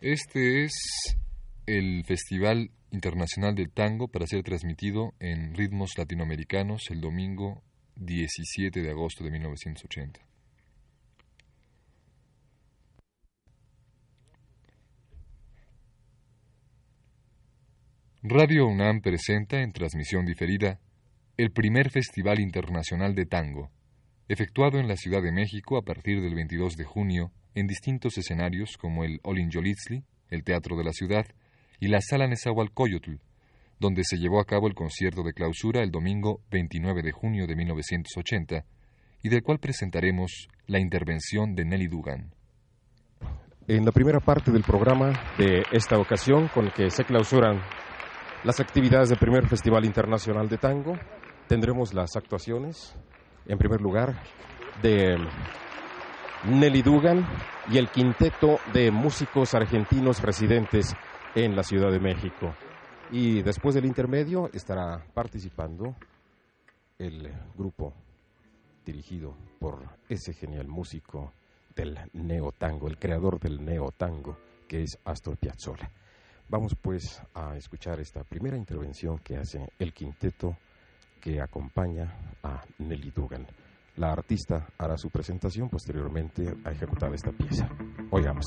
Este 0.00 0.64
es 0.64 0.72
el 1.66 2.04
Festival 2.06 2.70
Internacional 2.90 3.54
del 3.54 3.70
Tango 3.70 4.08
para 4.08 4.26
ser 4.26 4.42
transmitido 4.42 5.12
en 5.20 5.54
ritmos 5.54 5.90
latinoamericanos 5.98 6.84
el 6.88 7.02
domingo 7.02 7.62
17 7.96 8.80
de 8.80 8.90
agosto 8.90 9.24
de 9.24 9.30
1980. 9.30 10.20
Radio 18.22 18.68
UNAM 18.68 19.02
presenta 19.02 19.60
en 19.60 19.72
transmisión 19.74 20.24
diferida 20.24 20.80
el 21.36 21.52
primer 21.52 21.90
Festival 21.90 22.40
Internacional 22.40 23.14
de 23.14 23.26
Tango, 23.26 23.70
efectuado 24.30 24.78
en 24.78 24.86
la 24.86 24.94
Ciudad 24.94 25.22
de 25.22 25.32
México 25.32 25.76
a 25.76 25.82
partir 25.82 26.22
del 26.22 26.36
22 26.36 26.76
de 26.76 26.84
junio 26.84 27.32
en 27.56 27.66
distintos 27.66 28.16
escenarios 28.16 28.76
como 28.76 29.02
el 29.02 29.18
Olinjolitzli, 29.24 30.04
el 30.28 30.44
Teatro 30.44 30.76
de 30.76 30.84
la 30.84 30.92
Ciudad, 30.92 31.26
y 31.80 31.88
la 31.88 32.00
Sala 32.00 32.28
Nezahualcóyotl, 32.28 33.16
donde 33.80 34.04
se 34.04 34.18
llevó 34.18 34.40
a 34.40 34.44
cabo 34.44 34.68
el 34.68 34.74
concierto 34.74 35.24
de 35.24 35.32
clausura 35.32 35.82
el 35.82 35.90
domingo 35.90 36.42
29 36.52 37.02
de 37.02 37.10
junio 37.10 37.48
de 37.48 37.56
1980, 37.56 38.64
y 39.24 39.28
del 39.30 39.42
cual 39.42 39.58
presentaremos 39.58 40.46
la 40.68 40.78
intervención 40.78 41.56
de 41.56 41.64
Nelly 41.64 41.88
Dugan. 41.88 42.32
En 43.66 43.84
la 43.84 43.90
primera 43.90 44.20
parte 44.20 44.52
del 44.52 44.62
programa 44.62 45.10
de 45.38 45.64
esta 45.72 45.98
ocasión, 45.98 46.46
con 46.54 46.70
que 46.70 46.88
se 46.90 47.04
clausuran 47.04 47.60
las 48.44 48.60
actividades 48.60 49.08
del 49.08 49.18
primer 49.18 49.48
Festival 49.48 49.84
Internacional 49.84 50.48
de 50.48 50.56
Tango. 50.56 50.92
Tendremos 51.48 51.92
las 51.92 52.14
actuaciones, 52.14 52.96
en 53.46 53.58
primer 53.58 53.80
lugar, 53.80 54.14
de 54.82 55.18
Nelly 56.44 56.82
Dugan 56.82 57.26
y 57.70 57.78
el 57.78 57.88
quinteto 57.88 58.58
de 58.72 58.90
músicos 58.90 59.54
argentinos 59.54 60.22
residentes 60.22 60.94
en 61.34 61.54
la 61.54 61.62
Ciudad 61.62 61.90
de 61.90 62.00
México. 62.00 62.54
Y 63.10 63.42
después 63.42 63.74
del 63.74 63.84
intermedio 63.84 64.50
estará 64.52 65.04
participando 65.12 65.94
el 66.98 67.32
grupo 67.56 67.92
dirigido 68.84 69.36
por 69.58 69.80
ese 70.08 70.32
genial 70.32 70.68
músico 70.68 71.32
del 71.74 71.98
neotango, 72.12 72.88
el 72.88 72.98
creador 72.98 73.38
del 73.38 73.64
neotango, 73.64 74.38
que 74.68 74.82
es 74.82 74.98
Astor 75.04 75.36
Piazzolla. 75.36 75.90
Vamos 76.48 76.74
pues 76.80 77.22
a 77.34 77.56
escuchar 77.56 78.00
esta 78.00 78.24
primera 78.24 78.56
intervención 78.56 79.18
que 79.18 79.36
hace 79.36 79.70
el 79.78 79.92
quinteto 79.92 80.56
que 81.20 81.40
acompaña 81.40 82.12
a 82.42 82.62
Nelly 82.78 83.10
Dugan. 83.10 83.46
La 83.96 84.12
artista 84.12 84.66
hará 84.78 84.96
su 84.96 85.10
presentación 85.10 85.68
posteriormente 85.68 86.54
a 86.64 86.70
ejecutar 86.70 87.12
esta 87.14 87.32
pieza. 87.32 87.68
Oigamos. 88.10 88.46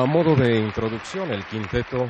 A 0.00 0.06
modo 0.06 0.34
de 0.34 0.58
introducción, 0.58 1.30
el 1.30 1.44
quinteto 1.44 2.08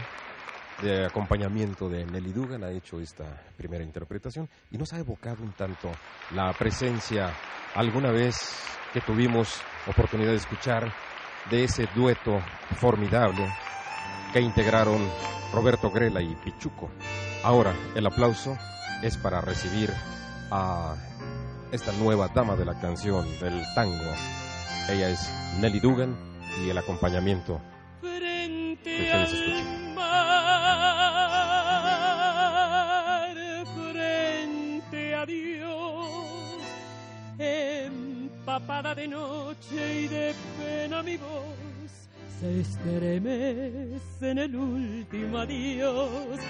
de 0.81 1.07
acompañamiento 1.07 1.89
de 1.89 2.07
Nelly 2.07 2.33
Dugan 2.33 2.63
ha 2.63 2.71
hecho 2.71 3.01
esta 3.01 3.25
primera 3.57 3.83
interpretación 3.83 4.49
y 4.71 4.79
nos 4.79 4.93
ha 4.93 5.01
evocado 5.01 5.43
un 5.43 5.51
tanto 5.55 5.91
la 6.33 6.53
presencia 6.53 7.35
alguna 7.75 8.13
vez 8.13 8.65
que 8.93 9.01
tuvimos 9.01 9.61
oportunidad 9.89 10.31
de 10.31 10.37
escuchar 10.37 10.95
de 11.51 11.65
ese 11.65 11.89
dueto 11.93 12.41
formidable 12.77 13.45
que 14.33 14.41
integraron 14.41 15.01
Roberto 15.53 15.91
Grela 15.91 16.23
y 16.23 16.33
Pichuco. 16.45 16.93
Ahora 17.43 17.75
el 17.97 18.07
aplauso 18.07 18.57
es 19.03 19.17
para 19.17 19.41
recibir 19.41 19.91
a 20.53 20.95
esta 21.73 21.91
nueva 21.95 22.29
dama 22.29 22.55
de 22.55 22.67
la 22.67 22.79
canción 22.79 23.27
del 23.41 23.61
tango. 23.75 24.13
Ella 24.89 25.09
es 25.09 25.29
Nelly 25.59 25.81
Dugan 25.81 26.17
y 26.65 26.71
el 26.71 26.79
acompañamiento 26.79 27.61
frente 33.75 35.15
a 35.15 35.27
Dios, 35.27 36.09
empapada 37.39 38.95
de 38.95 39.09
noche 39.09 40.03
y 40.03 40.09
de 40.09 40.35
pena 40.59 41.03
mi 41.03 41.17
voz, 41.17 42.09
se 42.41 42.61
estremece 42.61 44.31
en 44.31 44.39
el 44.39 44.57
último 44.57 45.39
adiós, 45.39 46.41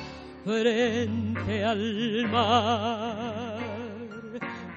frente 0.45 1.65
al 1.65 2.29
mar, 2.31 3.59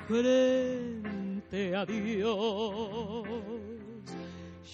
frente 0.08 1.76
a 1.76 1.86
Dios 1.86 3.43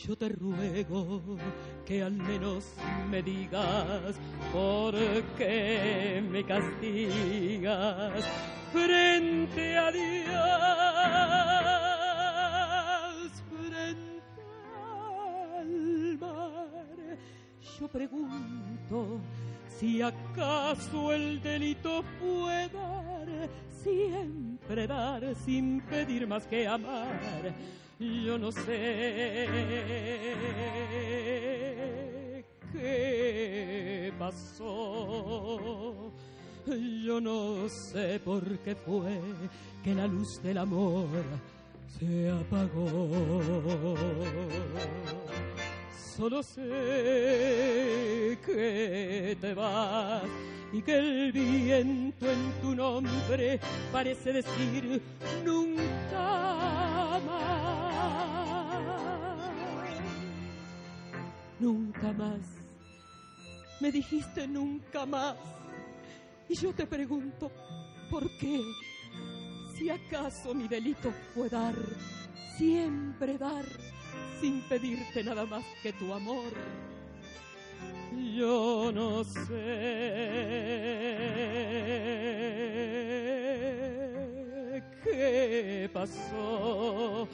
yo 0.08 0.16
te 0.16 0.30
ruego 0.30 1.22
que 1.86 2.02
al 2.02 2.14
menos 2.14 2.74
me 3.10 3.22
digas 3.22 4.16
por 4.52 4.94
qué 5.38 6.24
me 6.30 6.44
castigas 6.44 8.24
frente 8.72 9.78
a 9.78 9.92
Dios, 9.92 10.12
frente 13.50 14.42
al 15.58 16.18
mar. 16.20 17.18
Yo 17.80 17.88
pregunto 17.88 19.20
si 19.80 20.02
acaso 20.02 21.12
el 21.12 21.42
delito 21.42 22.04
fue 22.20 22.70
dar, 22.70 23.50
siempre 23.84 24.88
dar 24.88 25.36
sin 25.46 25.82
pedir 25.82 26.28
más 26.28 26.46
que 26.48 26.68
amar 26.68 27.54
yo 28.00 28.38
no 28.38 28.52
sé 28.52 29.48
qué 32.72 34.14
pasó. 34.18 36.12
Yo 36.66 37.20
no 37.20 37.68
sé 37.68 38.20
por 38.24 38.44
qué 38.60 38.76
fue 38.76 39.20
que 39.84 39.96
la 39.96 40.08
luz 40.08 40.42
del 40.44 40.60
amor 40.60 41.08
se 41.98 42.30
apagó. 42.30 43.10
Solo 46.16 46.44
sé 46.44 48.38
que 48.46 49.38
te 49.42 49.54
vas 49.54 50.24
y 50.72 50.82
que 50.82 50.98
el 50.98 51.32
viento 51.32 52.30
en 52.30 52.52
tu 52.62 52.76
nombre 52.76 53.60
parece 53.92 54.34
decir 54.34 55.02
nunca 55.44 57.20
más. 57.26 57.90
Nunca 61.60 62.14
más. 62.14 62.40
Me 63.82 63.92
dijiste 63.92 64.48
nunca 64.48 65.06
más. 65.06 65.36
Y 66.48 66.56
yo 66.56 66.74
te 66.74 66.86
pregunto, 66.86 67.52
¿por 68.10 68.30
qué? 68.38 68.62
Si 69.76 69.90
acaso 69.90 70.54
mi 70.54 70.68
delito 70.68 71.12
fue 71.34 71.50
dar, 71.50 71.76
siempre 72.58 73.38
dar, 73.38 73.66
sin 74.40 74.62
pedirte 74.64 75.24
nada 75.24 75.46
más 75.46 75.64
que 75.82 75.94
tu 75.94 76.14
amor 76.14 76.52
yo 78.36 78.92
no 78.94 79.24
sé 79.24 79.40
qué 85.04 85.90
pasó. 85.94 87.28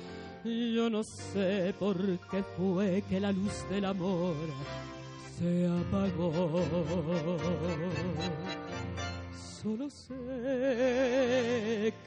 Yo 0.44 0.89
no 0.92 1.04
sé 1.04 1.74
por 1.80 1.98
qué 2.30 2.44
fue 2.56 3.04
que 3.10 3.19
la 3.19 3.31
luz 3.31 3.68
del 3.69 3.86
amor 3.86 4.36
se 5.39 5.68
apagó. 5.68 6.62
Solo 9.65 9.89
sé 9.89 10.13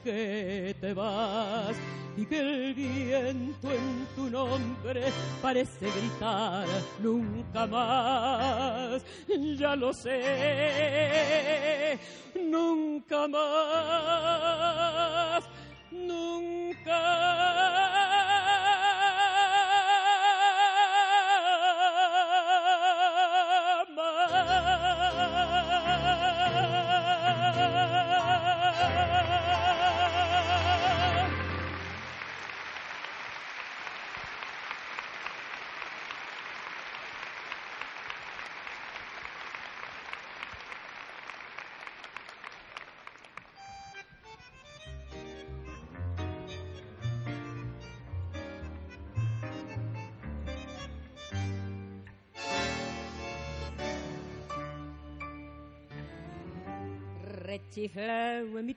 que 0.01 0.73
te 0.79 0.93
vas 0.93 1.75
y 2.15 2.25
que 2.25 2.39
el 2.39 2.73
viento 2.73 3.69
en 3.69 4.07
tu 4.15 4.29
nombre 4.29 5.03
parece 5.41 5.91
gritar 5.91 6.65
nunca 7.03 7.67
más. 7.67 9.03
Ya 9.57 9.75
lo 9.75 9.93
sé, 9.93 11.99
nunca 12.33 13.27
más, 13.27 15.43
nunca 15.91 17.28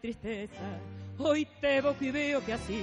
tristeza, 0.03 0.81
hoy 1.17 1.47
te 1.61 1.77
evoco 1.77 2.05
y 2.05 2.11
veo 2.11 2.45
que 2.45 2.53
ha 2.53 2.59
sido 2.59 2.83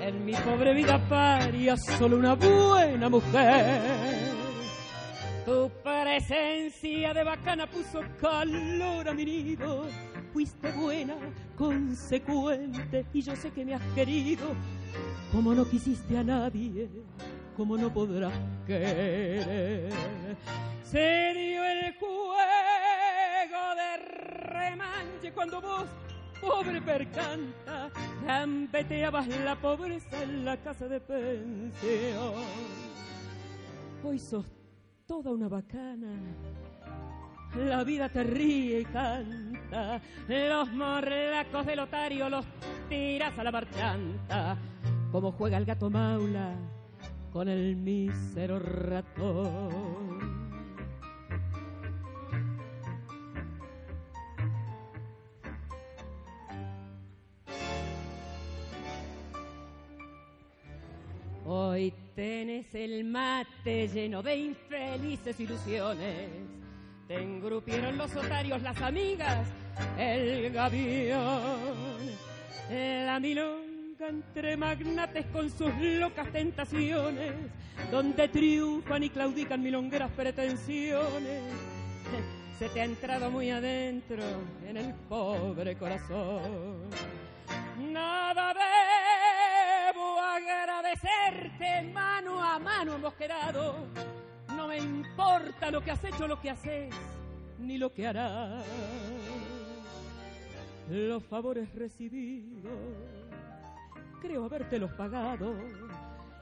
en 0.00 0.24
mi 0.24 0.32
pobre 0.32 0.74
vida 0.74 0.96
paria 1.08 1.76
solo 1.76 2.18
una 2.18 2.36
buena 2.36 3.08
mujer. 3.08 3.82
Tu 5.44 5.68
presencia 5.82 7.12
de 7.12 7.24
bacana 7.24 7.66
puso 7.66 8.00
calor 8.20 9.08
a 9.08 9.12
mi 9.12 9.24
nido, 9.24 9.88
fuiste 10.32 10.70
buena, 10.70 11.16
consecuente, 11.56 13.04
y 13.12 13.22
yo 13.22 13.34
sé 13.34 13.50
que 13.50 13.64
me 13.64 13.74
has 13.74 13.82
querido, 13.96 14.54
como 15.32 15.52
no 15.52 15.68
quisiste 15.68 16.16
a 16.16 16.22
nadie, 16.22 16.88
como 17.56 17.76
no 17.76 17.92
podrás 17.92 18.32
querer. 18.68 19.90
Se 20.84 21.41
cuando 25.34 25.60
vos, 25.60 25.86
pobre 26.40 26.80
percanta, 26.80 27.90
gambeteabas 28.26 29.28
la 29.28 29.56
pobreza 29.56 30.22
en 30.22 30.44
la 30.44 30.56
casa 30.56 30.88
de 30.88 31.00
pensión. 31.00 32.34
Hoy 34.04 34.18
sos 34.18 34.46
toda 35.06 35.30
una 35.30 35.48
bacana. 35.48 36.12
La 37.56 37.84
vida 37.84 38.08
te 38.08 38.22
ríe 38.22 38.80
y 38.80 38.84
canta, 38.84 40.00
los 40.26 40.72
morlacos 40.72 41.66
del 41.66 41.80
otario 41.80 42.30
los 42.30 42.46
tiras 42.88 43.38
a 43.38 43.44
la 43.44 43.52
marchanta, 43.52 44.56
como 45.10 45.32
juega 45.32 45.58
el 45.58 45.66
gato 45.66 45.90
maula 45.90 46.54
con 47.30 47.48
el 47.48 47.76
mísero 47.76 48.58
ratón. 48.58 50.11
Hoy 61.54 61.92
tenés 62.16 62.74
el 62.74 63.04
mate 63.04 63.86
lleno 63.86 64.22
de 64.22 64.36
infelices 64.36 65.38
ilusiones. 65.38 66.30
Te 67.06 67.20
engrupieron 67.22 67.98
los 67.98 68.16
otarios, 68.16 68.62
las 68.62 68.80
amigas, 68.80 69.46
el 69.98 70.50
gavión, 70.50 71.20
la 72.70 73.20
milonga 73.20 74.08
entre 74.08 74.56
magnates 74.56 75.26
con 75.26 75.50
sus 75.50 75.74
locas 75.76 76.32
tentaciones, 76.32 77.34
donde 77.90 78.28
triunfan 78.28 79.02
y 79.02 79.10
claudican 79.10 79.62
milongueras 79.62 80.10
pretensiones. 80.12 81.42
Se 82.58 82.70
te 82.70 82.80
ha 82.80 82.84
entrado 82.84 83.30
muy 83.30 83.50
adentro 83.50 84.22
en 84.66 84.78
el 84.78 84.94
pobre 85.06 85.76
corazón. 85.76 86.88
Nada 87.92 88.54
debo 88.54 89.01
mano 91.92 92.42
a 92.42 92.58
mano 92.58 92.94
hemos 92.94 93.14
quedado. 93.14 93.74
No 94.56 94.68
me 94.68 94.78
importa 94.78 95.70
lo 95.70 95.80
que 95.80 95.90
has 95.90 96.04
hecho, 96.04 96.26
lo 96.26 96.40
que 96.40 96.50
haces, 96.50 96.94
ni 97.58 97.78
lo 97.78 97.92
que 97.92 98.06
harás. 98.06 98.64
Los 100.90 101.22
favores 101.24 101.74
recibidos, 101.74 102.72
creo 104.20 104.44
habértelos 104.44 104.92
pagado. 104.92 105.54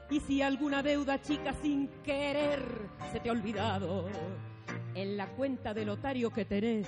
Y 0.09 0.19
si 0.19 0.41
alguna 0.41 0.83
deuda 0.83 1.21
chica 1.21 1.53
sin 1.61 1.87
querer 2.03 2.61
se 3.11 3.19
te 3.19 3.29
ha 3.29 3.31
olvidado, 3.31 4.09
en 4.93 5.15
la 5.15 5.27
cuenta 5.27 5.73
del 5.73 5.89
otario 5.89 6.31
que 6.31 6.43
tenés 6.43 6.87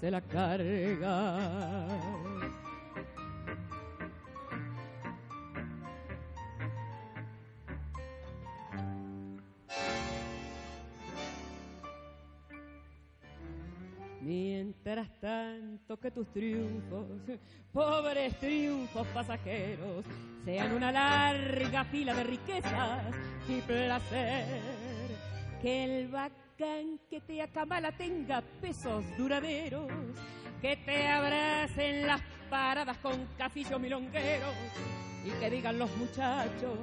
se 0.00 0.10
la 0.10 0.22
carga. 0.22 1.86
Mientras 14.28 15.08
tanto 15.22 15.98
que 15.98 16.10
tus 16.10 16.30
triunfos, 16.34 17.06
pobres 17.72 18.38
triunfos 18.38 19.06
pasajeros, 19.06 20.04
sean 20.44 20.72
una 20.72 20.92
larga 20.92 21.82
fila 21.84 22.12
de 22.12 22.24
riquezas 22.24 23.14
y 23.48 23.62
placer. 23.62 24.60
Que 25.62 25.84
el 25.84 26.08
bacán 26.08 27.00
que 27.08 27.22
te 27.22 27.40
acamala 27.40 27.90
tenga 27.92 28.42
pesos 28.60 29.02
duraderos, 29.16 29.90
que 30.60 30.76
te 30.76 31.08
abracen 31.08 32.06
las 32.06 32.20
paradas 32.50 32.98
con 32.98 33.28
cafillos 33.38 33.80
milongueros 33.80 34.54
y 35.24 35.30
que 35.40 35.48
digan 35.48 35.78
los 35.78 35.96
muchachos, 35.96 36.78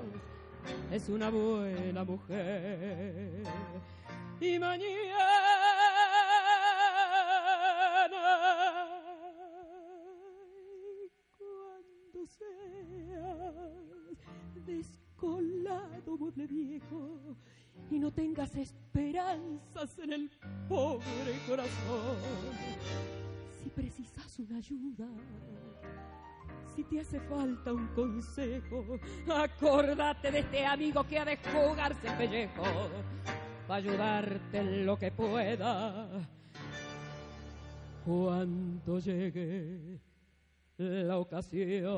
es 0.92 1.10
una 1.10 1.30
buena 1.30 2.04
mujer. 2.04 3.44
Y 4.42 4.58
mañana 4.58 5.85
viejo 16.32 17.36
y 17.92 18.00
no 18.00 18.12
tengas 18.12 18.56
esperanzas 18.56 19.98
en 20.00 20.14
el 20.14 20.32
pobre 20.68 21.40
corazón. 21.48 22.18
Si 23.62 23.70
precisas 23.70 24.40
una 24.40 24.58
ayuda, 24.58 25.08
si 26.76 26.84
te 26.84 27.00
hace 27.00 27.20
falta 27.22 27.74
un 27.74 27.88
consejo, 27.88 29.00
acordate 29.34 30.32
de 30.32 30.40
este 30.40 30.66
amigo 30.66 31.04
que 31.08 31.20
ha 31.20 31.26
de 31.26 31.38
jugarse 31.38 32.08
el 32.08 32.14
pellejo 32.16 32.64
para 33.68 33.78
ayudarte 33.78 34.58
en 34.60 34.86
lo 34.86 34.98
que 34.98 35.12
pueda 35.12 36.08
cuando 38.06 39.00
llegue 39.00 40.00
la 40.78 41.18
ocasión. 41.18 41.96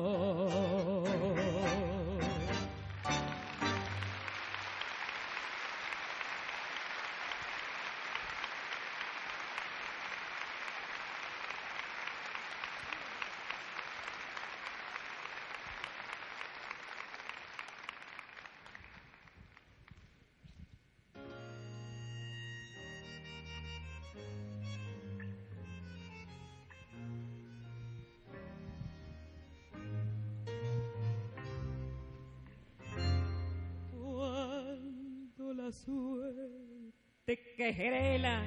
Suerte 37.68 37.74
querela, 37.74 38.42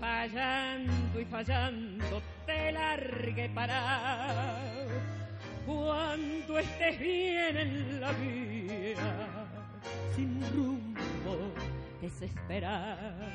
fallando 0.00 1.20
y 1.20 1.24
fallando 1.24 2.22
te 2.44 2.72
largue 2.72 3.48
para 3.50 4.58
cuando 5.66 6.58
estés 6.58 6.98
bien 6.98 7.56
en 7.56 8.00
la 8.00 8.12
vida 8.12 9.46
sin 10.14 10.40
rumbo 10.52 11.52
desesperado. 12.00 13.26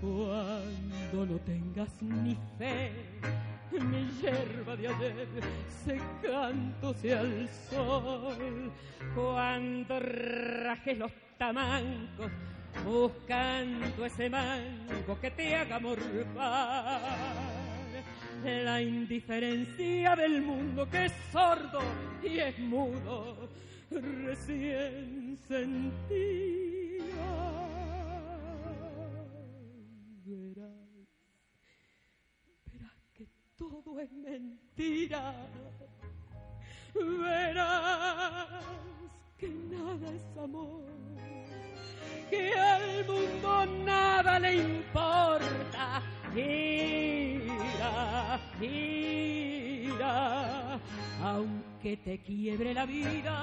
Cuando 0.00 1.26
no 1.26 1.38
tengas 1.40 1.90
ni 2.02 2.36
fe 2.58 2.90
mi 3.70 4.08
hierba 4.20 4.76
de 4.76 4.88
ayer 4.88 5.28
secándose 5.84 7.14
al 7.14 7.48
sol, 7.70 8.72
cuando 9.14 10.00
rajes 10.00 10.98
los 10.98 11.12
tamancos 11.38 12.30
buscando 12.84 14.04
ese 14.04 14.28
mango 14.28 15.20
que 15.20 15.30
te 15.30 15.54
haga 15.54 15.78
morfar. 15.78 17.00
La 18.44 18.82
indiferencia 18.82 20.16
del 20.16 20.42
mundo 20.42 20.88
que 20.90 21.06
es 21.06 21.12
sordo 21.30 21.80
y 22.22 22.38
es 22.38 22.58
mudo, 22.58 23.48
recién 23.90 25.38
sentía 25.46 26.52
todo 33.62 34.00
es 34.00 34.12
mentira. 34.12 35.34
Verás 36.94 38.64
que 39.38 39.48
nada 39.48 40.08
es 40.12 40.38
amor, 40.38 40.84
que 42.32 42.52
al 42.54 43.04
mundo 43.06 43.66
nada 43.84 44.38
le 44.38 44.54
importa. 44.54 46.02
Gira, 46.34 47.92
gira, 48.58 50.14
aunque 51.22 51.98
te 51.98 52.18
quiebre 52.22 52.72
la 52.72 52.86
vida, 52.86 53.34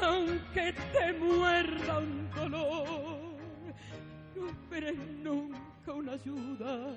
aunque 0.00 0.72
te 0.92 1.12
muerda 1.14 1.98
un 1.98 2.30
dolor, 2.30 3.34
no 4.36 4.46
esperes 4.48 4.96
nunca 5.24 5.92
una 5.92 6.12
ayuda 6.12 6.94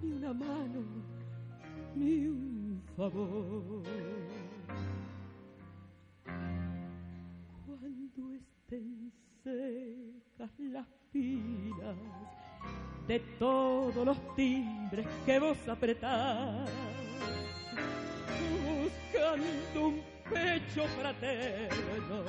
ni 0.00 0.12
una 0.12 0.32
mano, 0.32 0.82
ni 1.94 2.28
un 2.28 2.82
favor. 2.96 3.82
Cuando 7.66 7.86
estén 8.66 9.12
secas 9.44 10.50
las 10.58 10.86
filas 11.12 11.96
de 13.06 13.20
todos 13.38 14.04
los 14.04 14.34
timbres 14.34 15.06
que 15.24 15.38
vos 15.38 15.56
apretás, 15.68 16.68
buscando 18.66 19.86
un 19.86 20.02
pecho 20.28 20.84
fraterno 20.98 22.24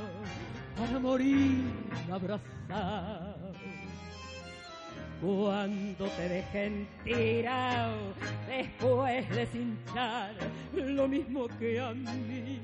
para 0.78 1.00
morir 1.00 1.64
abrazado 2.12 3.54
cuando 5.20 6.06
te 6.10 6.30
dejen 6.30 6.88
tirado 7.04 8.14
después 8.48 9.28
de 9.30 9.46
cinchar 9.48 10.36
lo 10.72 11.08
mismo 11.08 11.48
que 11.58 11.80
a 11.80 11.96
mí. 11.96 12.62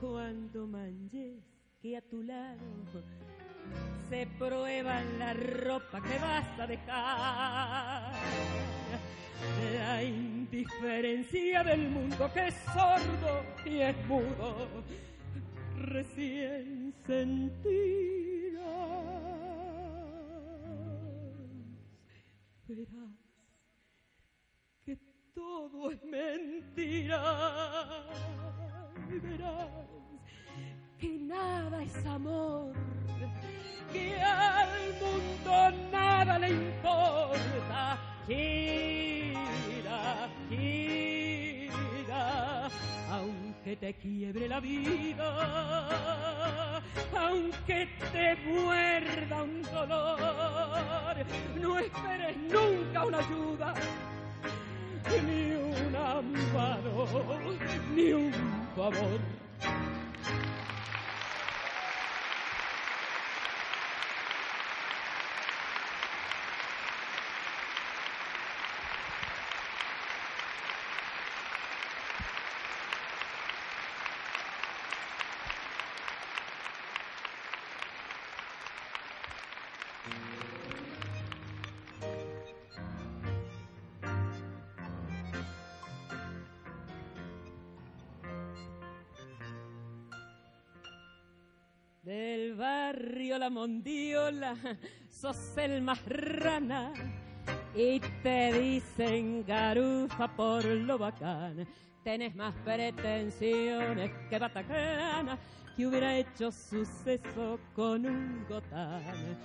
Cuando 0.00 0.66
manches 0.66 1.49
que 1.80 1.96
a 1.96 2.02
tu 2.02 2.22
lado. 2.22 2.60
Se 4.08 4.26
prueba 4.38 5.00
la 5.18 5.32
ropa 5.32 6.02
que 6.02 6.18
vas 6.18 6.60
a 6.60 6.66
dejar. 6.66 8.12
La 9.72 10.02
indiferencia 10.02 11.64
del 11.64 11.88
mundo 11.88 12.30
que 12.34 12.48
es 12.48 12.54
sordo 12.74 13.44
y 13.64 13.78
es 13.78 13.96
mudo, 14.06 14.84
recién 15.76 16.92
sentirá 17.06 18.00
verás 22.74 23.14
que 24.84 24.96
todo 25.34 25.90
es 25.90 26.04
mentira. 26.04 27.20
Verás 29.22 29.99
que 31.00 31.08
nada 31.08 31.82
es 31.82 32.04
amor, 32.04 32.74
que 33.90 34.20
al 34.20 34.68
mundo 35.00 35.70
nada 35.90 36.38
le 36.38 36.50
importa. 36.50 37.98
Gira, 38.26 40.28
gira, 40.50 42.68
aunque 43.10 43.76
te 43.76 43.94
quiebre 43.94 44.46
la 44.46 44.60
vida, 44.60 45.22
aunque 47.18 47.88
te 48.12 48.36
muerda 48.44 49.42
un 49.42 49.62
dolor, 49.62 51.16
no 51.60 51.78
esperes 51.78 52.36
nunca 52.36 53.06
una 53.06 53.18
ayuda, 53.18 53.72
ni 55.26 55.52
una 55.86 56.20
mano, 56.52 57.06
ni 57.94 58.12
un 58.12 58.32
favor. 58.76 59.18
Mondiola, 93.50 94.54
sos 95.10 95.56
el 95.58 95.82
más 95.82 96.00
rana 96.06 96.92
y 97.74 97.98
te 98.22 98.52
dicen 98.52 99.44
garufa 99.44 100.28
por 100.28 100.64
lo 100.64 100.96
bacán. 100.96 101.66
Tenés 102.04 102.34
más 102.36 102.54
pretensiones 102.64 104.10
que 104.30 104.38
Batacana, 104.38 105.36
que 105.76 105.86
hubiera 105.86 106.16
hecho 106.16 106.52
suceso 106.52 107.58
con 107.74 108.06
un 108.06 108.46
gotán. 108.48 109.36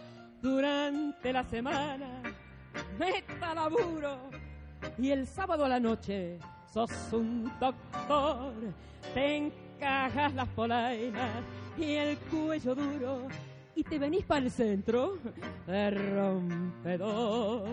Durante 0.42 1.34
la 1.34 1.44
semana, 1.44 2.22
meta 3.00 3.56
laburo 3.56 4.30
y 5.00 5.10
el 5.10 5.26
sábado 5.26 5.66
a 5.66 5.70
la 5.70 5.80
noche 5.80 6.38
sos 6.72 6.92
un 7.12 7.52
doctor. 7.60 8.54
Te 9.16 9.38
encajas 9.38 10.34
las 10.36 10.48
polainas 10.50 11.44
y 11.78 11.94
el 11.96 12.18
cuello 12.18 12.76
duro 12.76 13.28
y 13.76 13.84
te 13.84 14.00
venís 14.00 14.26
para 14.26 14.46
el 14.46 14.52
centro 14.52 15.18
de 15.68 15.92
rompedor. 15.92 17.68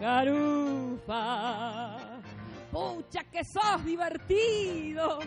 Garufa, 0.00 1.96
pucha 2.72 3.22
que 3.24 3.44
sos 3.44 3.84
divertido. 3.84 5.20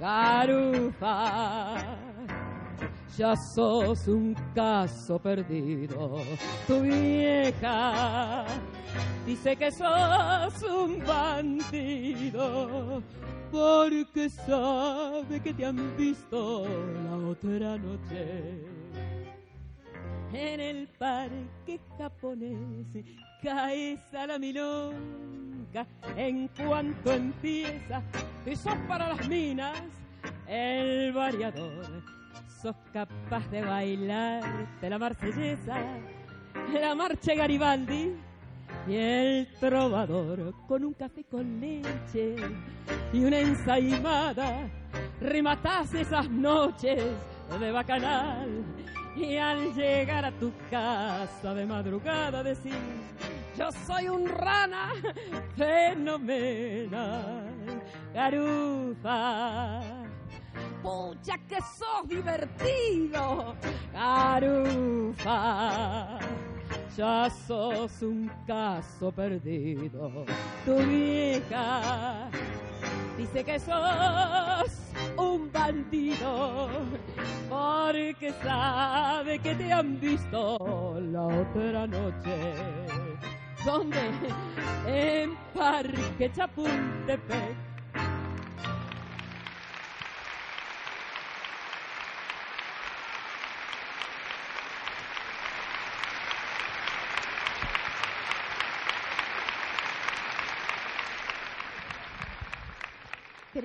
Garufa, 0.00 1.76
ya 3.16 3.36
sos 3.54 4.08
un 4.08 4.34
caso 4.54 5.18
perdido. 5.18 6.16
Tu 6.66 6.80
vieja 6.80 8.44
dice 9.26 9.56
que 9.56 9.70
sos 9.70 10.62
un 10.62 11.04
bandido 11.04 13.02
porque 13.50 14.30
sabe 14.30 15.40
que 15.40 15.52
te 15.52 15.66
han 15.66 15.96
visto 15.96 16.64
la 17.04 17.16
otra 17.28 17.76
noche 17.76 18.75
en 20.36 20.60
el 20.60 20.88
parque 20.98 21.80
japonés. 21.98 23.04
Caes 23.42 24.14
a 24.14 24.26
la 24.26 24.38
milonga 24.38 25.86
en 26.16 26.48
cuanto 26.48 27.12
empieza 27.12 28.02
y 28.44 28.56
sos 28.56 28.76
para 28.88 29.08
las 29.08 29.28
minas 29.28 29.80
el 30.46 31.12
variador. 31.12 32.02
Sos 32.60 32.76
capaz 32.92 33.48
de 33.50 33.62
bailar 33.62 34.42
de 34.80 34.90
la 34.90 34.98
marsellesa 34.98 35.80
la 36.80 36.94
marcha 36.94 37.34
Garibaldi 37.34 38.12
y 38.88 38.94
el 38.94 39.48
trovador 39.60 40.54
con 40.66 40.84
un 40.84 40.94
café 40.94 41.24
con 41.24 41.60
leche 41.60 42.36
y 43.12 43.24
una 43.24 43.38
ensaimada. 43.40 44.68
Rematás 45.20 45.94
esas 45.94 46.28
noches 46.28 47.02
de 47.60 47.70
bacanal 47.70 48.75
y 49.16 49.36
al 49.38 49.74
llegar 49.74 50.24
a 50.24 50.32
tu 50.32 50.52
casa 50.70 51.54
de 51.54 51.66
madrugada 51.66 52.42
decís 52.42 52.74
yo 53.56 53.70
soy 53.86 54.08
un 54.08 54.28
rana 54.28 54.92
fenomenal 55.56 57.44
garufa 58.12 59.80
pucha 60.82 61.38
que 61.48 61.56
sos 61.56 62.08
divertido 62.08 63.54
garufa 63.92 65.36
ya 66.96 67.28
sos 67.28 68.02
un 68.02 68.30
caso 68.46 69.12
perdido. 69.12 70.24
Tu 70.64 70.74
vieja 70.76 72.30
dice 73.16 73.44
que 73.44 73.58
sos 73.58 74.70
un 75.16 75.50
bandido 75.52 76.68
porque 77.48 78.32
sabe 78.42 79.38
que 79.38 79.54
te 79.54 79.72
han 79.72 79.98
visto 80.00 80.96
la 81.00 81.26
otra 81.26 81.86
noche. 81.86 82.54
¿Dónde? 83.64 84.10
En 84.86 85.36
Parque 85.54 86.30
Chapultepec. 86.32 87.75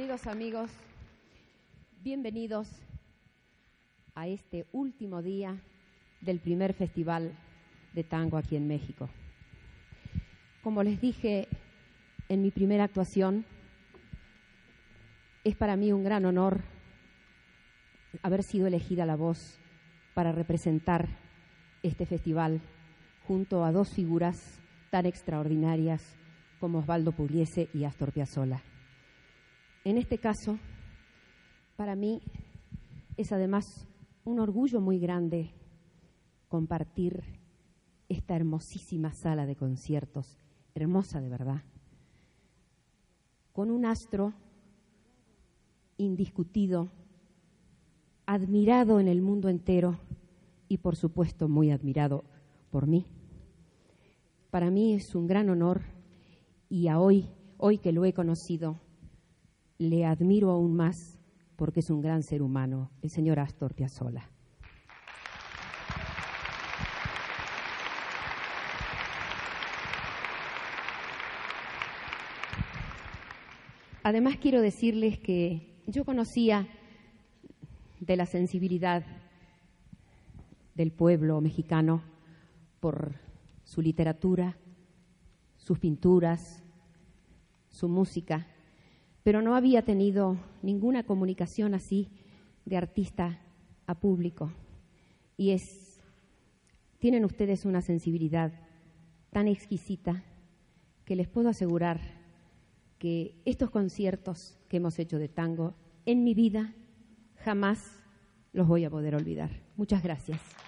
Queridos 0.01 0.25
amigos, 0.25 0.71
bienvenidos 2.01 2.67
a 4.15 4.27
este 4.27 4.65
último 4.71 5.21
día 5.21 5.61
del 6.21 6.39
primer 6.39 6.73
festival 6.73 7.37
de 7.93 8.03
tango 8.03 8.37
aquí 8.37 8.55
en 8.55 8.67
México. 8.67 9.09
Como 10.63 10.81
les 10.81 10.99
dije 10.99 11.47
en 12.29 12.41
mi 12.41 12.49
primera 12.49 12.85
actuación, 12.85 13.45
es 15.43 15.55
para 15.55 15.75
mí 15.75 15.93
un 15.93 16.03
gran 16.03 16.25
honor 16.25 16.61
haber 18.23 18.41
sido 18.41 18.65
elegida 18.65 19.05
la 19.05 19.15
voz 19.15 19.59
para 20.15 20.31
representar 20.31 21.09
este 21.83 22.07
festival 22.07 22.59
junto 23.27 23.63
a 23.63 23.71
dos 23.71 23.91
figuras 23.91 24.59
tan 24.89 25.05
extraordinarias 25.05 26.15
como 26.59 26.79
Osvaldo 26.79 27.11
Pugliese 27.11 27.69
y 27.71 27.83
Astor 27.83 28.11
Piazzolla. 28.11 28.63
En 29.83 29.97
este 29.97 30.19
caso, 30.19 30.59
para 31.75 31.95
mí 31.95 32.21
es 33.17 33.31
además 33.31 33.87
un 34.23 34.39
orgullo 34.39 34.79
muy 34.79 34.99
grande 34.99 35.51
compartir 36.49 37.23
esta 38.07 38.35
hermosísima 38.35 39.11
sala 39.13 39.47
de 39.47 39.55
conciertos, 39.55 40.37
hermosa 40.75 41.19
de 41.19 41.29
verdad, 41.29 41.63
con 43.53 43.71
un 43.71 43.85
astro 43.85 44.33
indiscutido, 45.97 46.91
admirado 48.27 48.99
en 48.99 49.07
el 49.07 49.23
mundo 49.23 49.49
entero 49.49 49.97
y 50.67 50.77
por 50.77 50.95
supuesto 50.95 51.47
muy 51.47 51.71
admirado 51.71 52.23
por 52.69 52.85
mí. 52.85 53.07
Para 54.51 54.69
mí 54.69 54.93
es 54.93 55.15
un 55.15 55.25
gran 55.25 55.49
honor 55.49 55.81
y 56.69 56.87
a 56.87 56.99
hoy, 56.99 57.29
hoy 57.57 57.79
que 57.79 57.91
lo 57.91 58.05
he 58.05 58.13
conocido, 58.13 58.77
le 59.81 60.05
admiro 60.05 60.51
aún 60.51 60.75
más 60.75 61.17
porque 61.55 61.79
es 61.79 61.89
un 61.89 62.01
gran 62.01 62.21
ser 62.21 62.43
humano, 62.43 62.91
el 63.01 63.09
señor 63.09 63.39
Astor 63.39 63.73
Piazzolla. 63.73 64.29
Además 74.03 74.37
quiero 74.39 74.61
decirles 74.61 75.17
que 75.17 75.81
yo 75.87 76.05
conocía 76.05 76.67
de 77.99 78.15
la 78.15 78.27
sensibilidad 78.27 79.03
del 80.75 80.91
pueblo 80.91 81.41
mexicano 81.41 82.03
por 82.79 83.15
su 83.63 83.81
literatura, 83.81 84.57
sus 85.57 85.79
pinturas, 85.79 86.63
su 87.69 87.89
música, 87.89 88.45
pero 89.23 89.41
no 89.41 89.55
había 89.55 89.83
tenido 89.83 90.37
ninguna 90.61 91.03
comunicación 91.03 91.73
así 91.73 92.09
de 92.65 92.77
artista 92.77 93.39
a 93.85 93.95
público. 93.95 94.51
Y 95.37 95.51
es, 95.51 96.01
tienen 96.99 97.25
ustedes 97.25 97.65
una 97.65 97.81
sensibilidad 97.81 98.51
tan 99.31 99.47
exquisita 99.47 100.23
que 101.05 101.15
les 101.15 101.27
puedo 101.27 101.49
asegurar 101.49 101.99
que 102.97 103.35
estos 103.45 103.71
conciertos 103.71 104.57
que 104.69 104.77
hemos 104.77 104.99
hecho 104.99 105.17
de 105.17 105.27
tango 105.27 105.73
en 106.05 106.23
mi 106.23 106.33
vida 106.33 106.73
jamás 107.37 107.97
los 108.53 108.67
voy 108.67 108.85
a 108.85 108.89
poder 108.89 109.15
olvidar. 109.15 109.49
Muchas 109.75 110.03
gracias. 110.03 110.60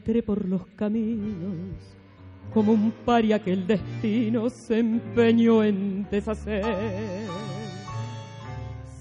Arrastré 0.00 0.22
por 0.22 0.48
los 0.48 0.66
caminos 0.76 1.76
como 2.54 2.72
un 2.72 2.90
paria 3.04 3.38
que 3.38 3.52
el 3.52 3.66
destino 3.66 4.48
se 4.48 4.78
empeñó 4.78 5.62
en 5.62 6.08
deshacer. 6.10 6.64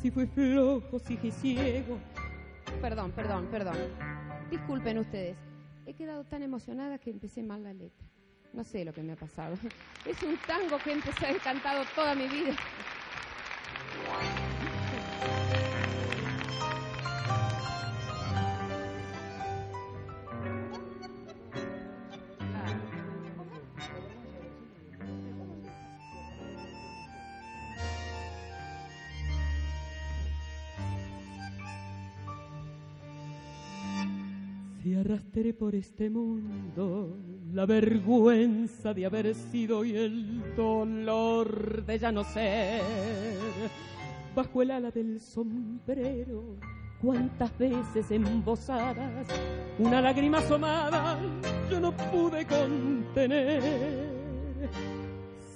Si 0.02 0.12
fui 0.12 0.28
flojo, 0.28 1.00
si 1.00 1.18
fui 1.18 1.32
ciego. 1.32 1.98
Perdón, 2.82 3.12
perdón, 3.12 3.48
perdón. 3.50 3.76
Disculpen 4.52 5.00
ustedes. 5.00 5.38
He 5.86 5.94
quedado 5.94 6.26
tan 6.26 6.44
emocionada 6.44 6.98
que 7.00 7.10
empecé 7.10 7.44
mal 7.44 7.64
la 7.64 7.74
letra. 7.74 8.06
No 8.54 8.64
sé 8.64 8.84
lo 8.84 8.94
que 8.94 9.02
me 9.02 9.14
ha 9.14 9.16
pasado. 9.16 9.56
Es 10.06 10.22
un 10.24 10.38
tango 10.48 10.78
que 10.84 10.92
empecé 10.92 11.28
a 11.28 11.38
cantado 11.40 11.84
toda 11.96 12.14
mi 12.14 12.28
vida. 12.28 12.56
Por 35.39 35.73
este 35.73 36.10
mundo 36.10 37.17
la 37.54 37.65
vergüenza 37.65 38.93
de 38.93 39.06
haber 39.06 39.34
sido 39.34 39.86
y 39.86 39.95
el 39.95 40.54
dolor 40.54 41.86
de 41.86 41.97
ya 41.97 42.12
no 42.12 42.25
ser, 42.25 42.82
bajo 44.36 44.62
el 44.62 44.71
ala 44.71 44.91
del 44.91 45.21
sombrero, 45.21 46.58
cuántas 47.02 47.58
veces 47.58 48.12
embosadas, 48.12 49.28
una 49.80 50.02
lágrima 50.02 50.39
asomada 50.39 51.17
yo 51.71 51.80
no 51.80 51.95
pude 51.95 52.45
contener 52.45 54.10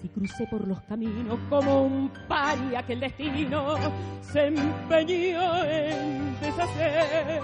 si 0.04 0.10
crucé 0.10 0.46
por 0.48 0.68
los 0.68 0.82
caminos 0.82 1.40
como 1.50 1.86
un 1.86 2.12
paria 2.28 2.84
que 2.84 2.92
el 2.92 3.00
destino 3.00 3.78
se 4.22 4.48
empeñó 4.48 5.64
en 5.64 6.38
deshacer. 6.42 7.42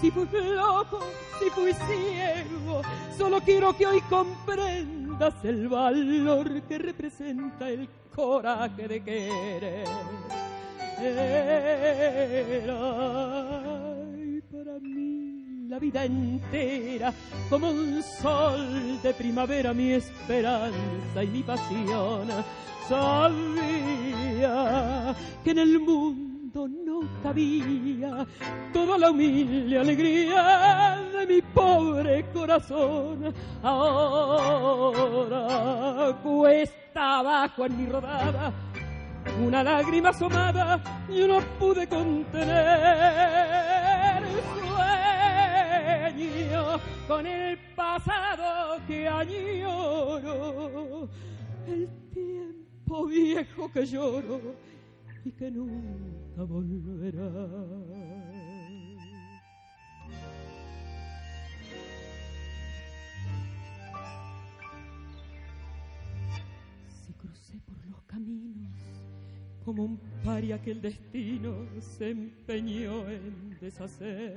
Si 0.00 0.10
fui 0.10 0.26
loco, 0.32 0.98
si 1.38 1.48
fui 1.50 1.72
ciego, 1.72 2.82
solo 3.16 3.40
quiero 3.40 3.76
que 3.76 3.86
hoy 3.86 4.00
comprendas 4.10 5.44
el 5.44 5.68
valor 5.68 6.62
que 6.62 6.76
representa 6.76 7.70
el 7.70 7.88
coraje 8.12 8.88
de 8.88 9.00
querer. 9.04 9.86
Era 10.98 12.74
para 14.50 14.78
mí 14.80 15.21
la 15.72 15.78
vida 15.78 16.04
entera 16.04 17.14
como 17.48 17.70
un 17.70 18.02
sol 18.02 19.00
de 19.02 19.14
primavera 19.14 19.72
mi 19.72 19.92
esperanza 19.92 21.24
y 21.24 21.28
mi 21.28 21.42
pasión. 21.42 22.28
Sabía 22.86 23.56
que 25.42 25.52
en 25.52 25.58
el 25.58 25.80
mundo 25.80 26.68
no 26.68 27.00
cabía 27.22 28.26
toda 28.70 28.98
la 28.98 29.10
humilde 29.12 29.78
alegría 29.78 31.00
de 31.10 31.26
mi 31.26 31.40
pobre 31.40 32.26
corazón. 32.34 33.32
Ahora 33.62 35.08
cuesta 36.22 37.20
abajo 37.20 37.64
en 37.64 37.78
mi 37.78 37.86
rodada 37.86 38.52
una 39.40 39.62
lágrima 39.62 40.10
asomada 40.10 40.80
yo 41.08 41.26
no 41.28 41.40
pude 41.58 41.86
contener 41.86 42.71
el 47.26 47.58
pasado 47.74 48.80
que 48.86 49.08
añoro 49.08 50.28
el 51.66 51.88
tiempo 52.12 53.06
viejo 53.06 53.70
que 53.70 53.86
lloro 53.86 54.54
y 55.24 55.32
que 55.32 55.50
nunca 55.50 56.42
volverá 56.42 57.30
si 66.88 67.12
crucé 67.14 67.58
por 67.66 67.86
los 67.86 68.02
caminos 68.02 68.72
como 69.64 69.84
un 69.84 70.00
paria 70.24 70.60
que 70.60 70.72
el 70.72 70.82
destino 70.82 71.66
se 71.80 72.10
empeñó 72.10 73.08
en 73.08 73.56
deshacer. 73.60 74.34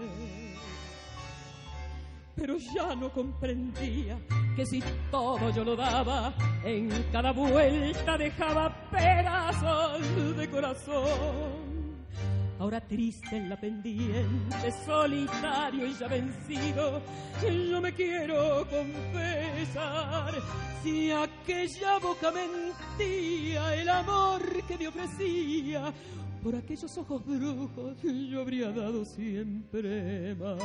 Pero 2.35 2.57
ya 2.57 2.95
no 2.95 3.11
comprendía 3.11 4.17
que 4.55 4.65
si 4.65 4.83
todo 5.09 5.49
yo 5.51 5.63
lo 5.63 5.75
daba, 5.75 6.33
en 6.63 6.89
cada 7.11 7.31
vuelta 7.31 8.17
dejaba 8.17 8.89
pedazos 8.89 10.37
de 10.37 10.49
corazón. 10.49 11.75
Ahora 12.57 12.79
triste 12.79 13.35
en 13.35 13.49
la 13.49 13.59
pendiente, 13.59 14.71
solitario 14.85 15.87
y 15.87 15.93
ya 15.93 16.07
vencido, 16.07 17.01
yo 17.41 17.81
me 17.81 17.93
quiero 17.93 18.65
confesar. 18.69 20.33
Si 20.81 21.11
aquella 21.11 21.99
boca 21.99 22.31
mentía 22.31 23.75
el 23.75 23.89
amor 23.89 24.41
que 24.67 24.77
me 24.77 24.87
ofrecía, 24.87 25.93
por 26.41 26.55
aquellos 26.55 26.97
ojos 26.97 27.25
brujos 27.25 27.97
yo 28.03 28.41
habría 28.41 28.71
dado 28.71 29.03
siempre 29.03 30.33
más. 30.35 30.59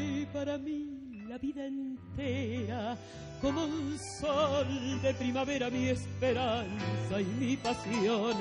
Y 0.00 0.26
para 0.26 0.58
mí 0.58 1.24
la 1.28 1.38
vida 1.38 1.64
entera 1.66 2.96
como 3.40 3.64
un 3.64 3.98
sol 3.98 5.00
de 5.02 5.14
primavera 5.14 5.70
mi 5.70 5.88
esperanza 5.88 7.20
y 7.20 7.24
mi 7.24 7.56
pasión. 7.56 8.36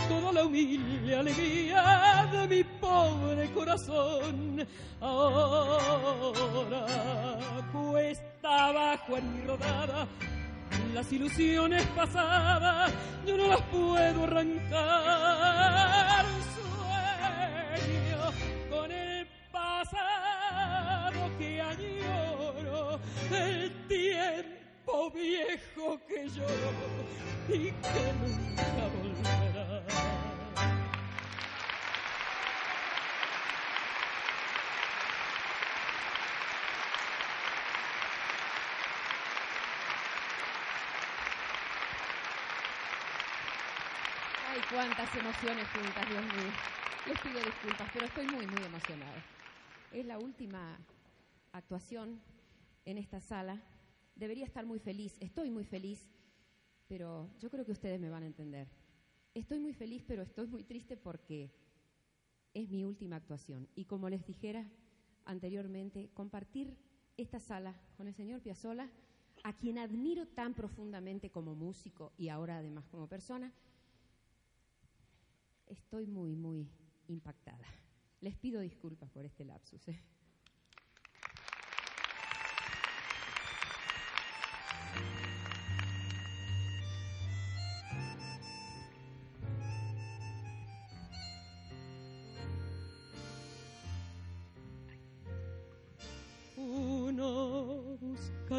toda 0.09 0.33
la 0.33 0.45
humilde 0.45 1.15
alegría 1.15 2.29
de 2.33 2.49
mi 2.49 2.65
pobre 2.81 3.51
corazón. 3.53 4.67
Ahora 5.01 6.87
cuesta 7.73 8.67
abajo 8.69 9.17
en 9.19 9.35
mi 9.35 9.43
rodada 9.47 10.09
las 10.93 11.13
ilusiones 11.13 11.85
pasadas 11.89 12.93
yo 13.27 13.37
no 13.37 13.49
las 13.49 13.61
puedo 13.63 14.23
arrancar. 14.25 16.25
Sueño 16.55 18.33
con 18.71 18.93
el 18.93 19.27
pasado 19.51 21.31
que 21.39 21.61
añoro, 21.61 23.01
el 23.31 23.73
tiempo 23.89 25.11
viejo 25.11 25.99
que 26.07 26.29
lloro 26.29 26.71
y 27.49 27.71
que 27.71 28.13
nunca 28.21 28.89
volverá. 28.95 29.84
Cuántas 44.75 45.15
emociones 45.15 45.69
juntas, 45.69 46.09
Dios 46.11 46.25
mío. 46.35 46.53
Les 47.07 47.21
pido 47.21 47.39
disculpas, 47.45 47.89
pero 47.93 48.07
estoy 48.07 48.27
muy, 48.27 48.45
muy 48.45 48.63
emocionada. 48.65 49.25
Es 49.93 50.05
la 50.05 50.19
última 50.19 50.77
actuación 51.53 52.21
en 52.85 52.99
esta 52.99 53.21
sala. 53.21 53.63
Debería 54.17 54.45
estar 54.45 54.67
muy 54.67 54.81
feliz, 54.81 55.17
estoy 55.21 55.49
muy 55.51 55.65
feliz, 55.65 56.09
pero 56.89 57.31
yo 57.39 57.51
creo 57.51 57.65
que 57.65 57.71
ustedes 57.71 58.01
me 58.01 58.11
van 58.11 58.25
a 58.25 58.27
entender. 58.27 58.67
Estoy 59.33 59.61
muy 59.61 59.75
feliz, 59.75 60.03
pero 60.05 60.23
estoy 60.23 60.49
muy 60.49 60.65
triste 60.65 60.97
porque 60.97 61.53
es 62.53 62.69
mi 62.69 62.85
última 62.85 63.15
actuación. 63.15 63.69
Y 63.77 63.85
como 63.85 64.09
les 64.09 64.27
dijera 64.27 64.69
anteriormente, 65.25 66.11
compartir 66.15 66.77
esta 67.17 67.39
sala 67.39 67.81
con 67.97 68.09
el 68.09 68.15
señor 68.15 68.41
Piazzolla, 68.41 68.91
a 69.45 69.53
quien 69.57 69.79
admiro 69.79 70.27
tan 70.27 70.53
profundamente 70.53 71.31
como 71.31 71.55
músico 71.55 72.13
y 72.17 72.29
ahora 72.29 72.59
además 72.59 72.89
como 72.89 73.09
persona, 73.09 73.53
estoy 75.67 76.07
muy, 76.07 76.35
muy 76.35 76.69
impactada. 77.09 77.67
Les 78.21 78.37
pido 78.37 78.61
disculpas 78.61 79.11
por 79.11 79.25
este 79.25 79.45
lapsus. 79.45 79.89
¿eh? 79.89 80.01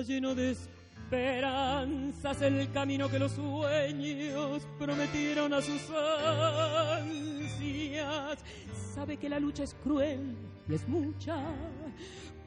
Lleno 0.08 0.36
de 0.36 0.56
esperanzas 1.06 2.41
el 2.41 2.72
camino 2.72 3.08
que 3.08 3.20
los 3.20 3.34
sueños 3.34 4.68
prometieron 4.80 5.54
a 5.54 5.62
sus 5.62 5.91
ansias. 6.98 8.39
Sabe 8.96 9.18
que 9.18 9.30
la 9.30 9.39
lucha 9.39 9.63
es 9.63 9.76
cruel 9.84 10.36
y 10.68 10.74
es 10.74 10.88
mucha, 10.88 11.38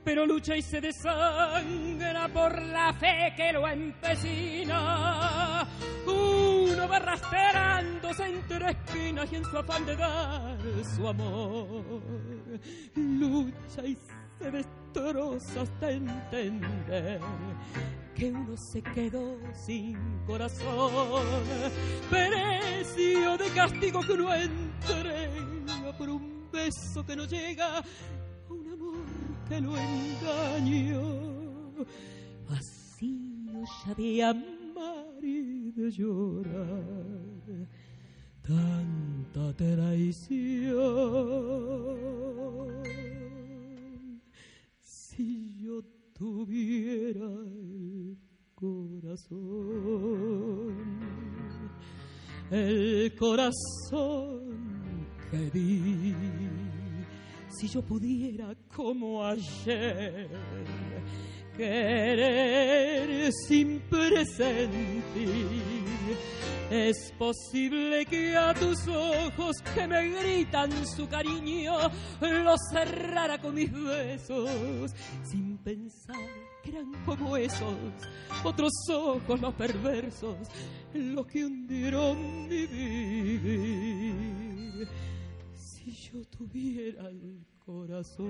pero 0.03 0.27
lucha 0.27 0.57
y 0.57 0.62
se 0.62 0.81
desangra 0.81 2.27
por 2.33 2.61
la 2.61 2.92
fe 2.94 3.33
que 3.37 3.53
lo 3.53 3.68
empecina. 3.68 5.64
Uno 6.05 6.88
va 6.88 6.99
rastreándose 6.99 8.25
entre 8.25 8.71
espinas 8.71 9.33
y 9.33 9.37
en 9.37 9.44
su 9.44 9.57
afán 9.57 9.87
de 9.87 9.94
dar 9.94 10.59
su 10.97 11.07
amor. 11.07 12.03
Lucha 12.97 13.87
y 13.87 13.94
se 13.94 14.17
destroza 14.40 15.62
hasta 15.62 15.90
entender 15.90 17.20
que 18.14 18.33
uno 18.33 18.57
se 18.57 18.83
quedó 18.83 19.38
sin 19.55 19.96
corazón. 20.27 21.22
Pereció 22.11 23.37
de 23.37 23.48
castigo 23.51 24.01
que 24.01 24.12
uno 24.12 24.35
entrega 24.35 25.96
por 25.96 26.09
un 26.09 26.51
beso 26.51 27.05
que 27.05 27.16
no 27.16 27.24
llega 27.24 27.83
que 29.48 29.61
lo 29.62 29.74
engaño, 29.77 31.01
vacío 32.48 33.64
ya 33.87 33.94
de 33.94 34.22
amar 34.22 35.24
y 35.24 35.70
de 35.70 35.90
llorar, 35.90 36.85
tanta 38.42 39.55
traición. 39.57 40.79
Si 45.18 45.59
yo 45.59 45.83
tuviera 46.16 47.26
el 47.26 48.16
corazón, 48.54 49.26
el 52.52 53.12
corazón 53.16 55.09
que 55.28 55.50
di 55.50 56.14
si 57.48 57.66
yo 57.66 57.83
pudiera 57.83 58.54
como 58.72 59.24
ayer 59.24 60.31
querer 61.57 63.33
sin 63.48 63.81
presentir. 63.90 65.78
Es 66.71 67.12
posible 67.18 68.05
que 68.07 68.37
a 68.37 68.53
tus 68.55 68.87
ojos 68.88 69.57
que 69.75 69.87
me 69.87 70.09
gritan 70.11 70.71
su 70.87 71.09
cariño 71.09 71.77
los 72.21 72.61
cerrara 72.71 73.40
con 73.40 73.55
mis 73.55 73.73
besos 73.73 74.90
sin 75.31 75.57
pensar 75.59 76.16
que 76.62 76.71
eran 76.71 76.92
como 77.05 77.37
esos 77.37 77.75
otros 78.44 78.73
ojos 78.90 79.40
los 79.40 79.55
perversos 79.55 80.37
los 80.94 81.27
que 81.27 81.44
hundieron 81.44 82.49
mi 82.49 82.66
vivir. 82.66 84.09
Si 85.55 85.92
yo 85.92 86.25
tuviera 86.25 87.09
el 87.09 87.44
corazón, 87.64 88.29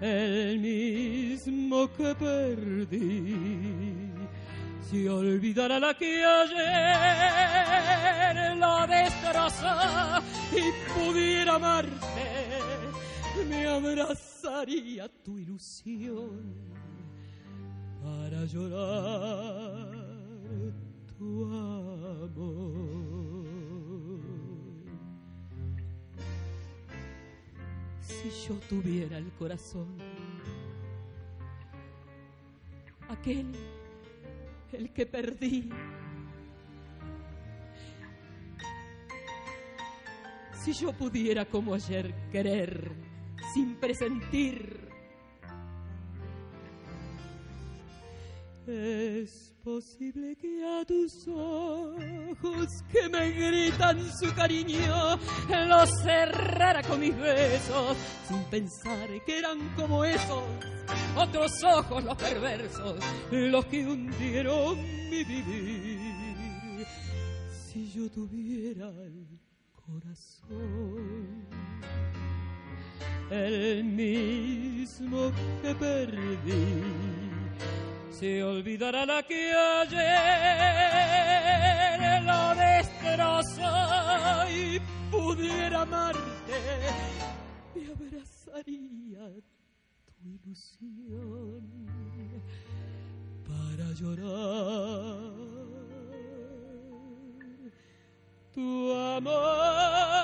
el 0.00 0.58
mismo 0.60 1.90
que 1.92 2.14
perdí, 2.14 4.12
si 4.90 5.06
olvidara 5.08 5.78
la 5.78 5.94
que 5.94 6.24
ayer 6.24 6.56
lo 8.56 8.86
destrozó 8.86 10.22
y 10.52 10.72
pudiera 10.94 11.54
amarte, 11.56 12.26
me 13.48 13.66
abrazaría 13.66 15.08
tu 15.24 15.38
ilusión 15.38 16.54
para 18.02 18.44
llorar 18.46 19.88
tu 21.18 21.44
amor. 21.44 22.78
si 28.08 28.30
yo 28.48 28.54
tuviera 28.68 29.18
el 29.18 29.30
corazón. 29.32 29.86
Aquel, 33.08 33.52
el 34.72 34.90
que 34.90 35.06
perdí. 35.06 35.70
Si 40.52 40.72
yo 40.72 40.92
pudiera 40.92 41.44
como 41.46 41.74
ayer 41.74 42.14
querer 42.30 42.92
sin 43.54 43.76
presentir. 43.76 44.88
Es 48.66 49.47
posible 49.64 50.36
que 50.36 50.64
a 50.64 50.84
tus 50.84 51.26
ojos 51.28 52.68
que 52.90 53.08
me 53.08 53.30
gritan 53.30 53.98
su 54.18 54.34
cariño 54.34 55.18
los 55.68 55.90
cerrara 56.02 56.82
con 56.82 57.00
mis 57.00 57.16
besos 57.16 57.96
sin 58.26 58.42
pensar 58.44 59.08
que 59.24 59.38
eran 59.38 59.58
como 59.76 60.04
esos 60.04 60.42
otros 61.16 61.52
ojos 61.64 62.04
los 62.04 62.16
perversos 62.16 62.96
los 63.30 63.64
que 63.66 63.86
hundieron 63.86 64.76
mi 65.10 65.24
vivir. 65.24 66.86
Si 67.50 67.90
yo 67.90 68.10
tuviera 68.10 68.88
el 68.88 69.26
corazón 69.86 71.46
el 73.30 73.84
mismo 73.84 75.30
que 75.62 75.74
perdí 75.74 77.27
se 78.18 78.42
olvidará 78.42 79.06
la 79.06 79.22
que 79.22 79.52
ayer 79.80 80.02
lo 82.24 82.54
destrozó 82.56 83.70
y 84.50 84.80
pudiera 85.08 85.82
amarte, 85.82 86.58
me 87.76 87.92
abrazaría 87.92 89.24
tu 90.04 90.14
ilusión 90.26 91.62
para 93.46 93.86
llorar 93.92 95.32
tu 98.52 98.92
amor. 98.94 100.18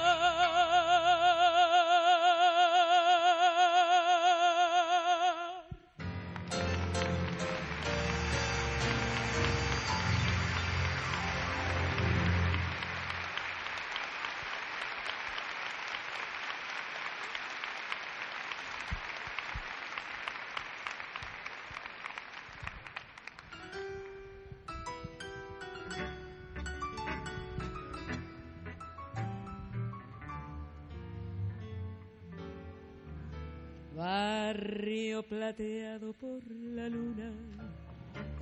Plateado 35.44 36.14
por 36.14 36.40
la 36.74 36.88
luna, 36.88 37.30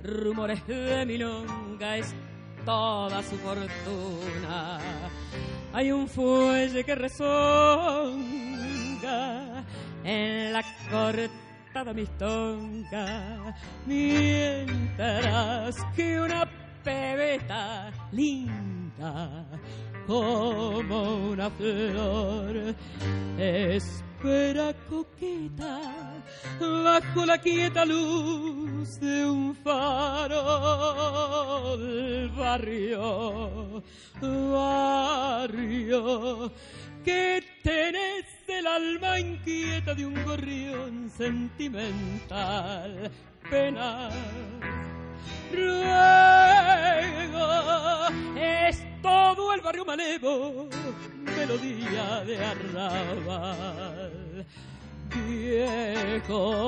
rumores 0.03 0.65
de 0.67 1.05
milonga 1.05 1.97
es 1.97 2.15
toda 2.63 3.21
su 3.23 3.35
fortuna. 3.39 4.79
Hay 5.73 5.91
un 5.91 6.07
fuelle 6.07 6.81
que 6.85 6.95
rezonga 6.95 8.15
en 10.05 10.53
la 10.53 10.63
cortada 10.89 11.93
mistonga, 11.93 13.53
mientras 13.85 15.75
que 15.97 16.21
una 16.21 16.49
pebeta 16.85 17.91
linda 18.13 19.45
como 20.07 21.31
una 21.31 21.49
flor 21.49 22.75
es 23.37 24.03
espera 24.23 24.73
coqueta 24.89 25.81
bajo 26.59 27.25
la 27.25 27.37
quieta 27.39 27.83
luz 27.83 28.99
de 29.01 29.25
un 29.25 29.55
farol. 29.55 30.43
Barrio 32.37 33.83
barrio 34.21 36.51
que 37.03 37.43
tenés 37.63 38.25
el 38.47 38.65
alma 38.65 39.19
inquieta 39.19 39.93
de 39.93 40.05
un 40.05 40.23
gorrión 40.23 41.09
sentimental. 41.09 43.11
Pena 43.49 44.09
ruego 45.51 45.87
es 48.35 48.83
todo 49.01 49.53
el 49.53 49.61
barrio 49.61 49.85
malevo 49.85 50.67
melodía 51.23 52.23
de 52.25 52.45
arrabal 52.45 54.23
viejo 55.15 56.65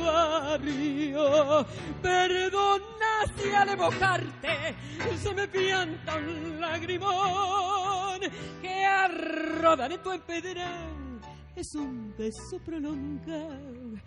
barrio, 0.00 1.66
perdona 2.02 3.12
si 3.36 3.50
al 3.50 3.68
evocarte 3.68 4.74
se 5.18 5.34
me 5.34 5.46
pianta 5.48 6.16
un 6.16 6.60
lagrimón 6.60 8.20
que 8.60 8.84
a 8.84 9.08
rodar 9.08 9.92
en 9.92 10.02
tu 10.02 10.10
empedrado 10.12 11.00
es 11.56 11.74
un 11.74 12.14
beso 12.16 12.58
prolongado 12.60 13.98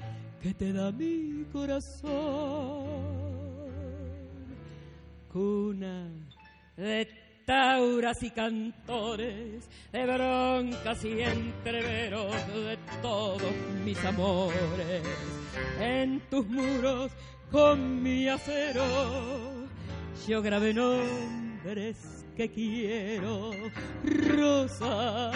que 0.42 0.54
te 0.54 0.74
da 0.74 0.92
mi 0.92 1.46
corazón. 1.52 3.23
Cuna 5.34 6.12
de 6.78 7.08
tauras 7.44 8.22
y 8.22 8.30
cantores, 8.30 9.68
de 9.92 10.06
broncas 10.06 11.04
y 11.04 11.22
entreveros 11.22 12.32
de 12.54 12.78
todos 13.02 13.52
mis 13.84 13.98
amores. 14.06 15.02
En 15.80 16.20
tus 16.30 16.48
muros 16.48 17.12
con 17.52 18.04
mi 18.04 18.28
acero 18.28 18.84
yo 20.28 20.44
grabé 20.44 20.72
nombres 20.72 22.24
que 22.38 22.52
quiero. 22.52 23.50
Rosa, 24.04 25.32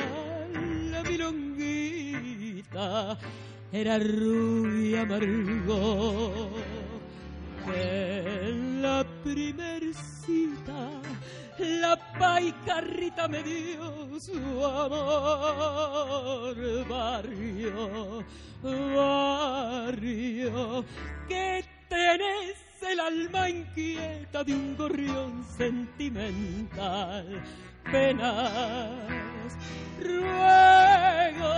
la 0.91 1.01
milonguita, 1.01 3.17
era 3.71 3.97
rubia 3.97 5.01
amargo. 5.01 6.51
En 7.75 8.82
la 8.82 9.06
primer 9.23 9.93
cita 9.93 10.89
la 11.60 11.97
paicarrita 12.19 13.27
me 13.27 13.43
dio 13.43 14.19
su 14.19 14.63
amor, 14.63 16.56
barrio, 16.88 18.23
barrio, 18.62 20.86
que 21.27 21.65
tenés 21.89 22.58
el 22.88 22.99
alma 22.99 23.49
inquieta 23.49 24.43
de 24.43 24.53
un 24.53 24.77
gorrión 24.77 25.43
sentimental. 25.58 27.41
Penas, 27.91 28.91
ruego, 29.99 31.53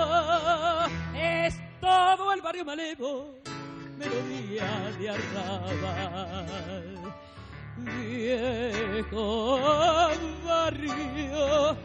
es 1.15 1.60
todo 1.82 2.32
el 2.34 2.41
barrio 2.41 2.63
malevo, 2.65 3.36
melodía 3.98 4.29
de 4.97 5.10
arrabal 5.10 6.80
viejo 7.78 9.60
barrio, 10.43 11.78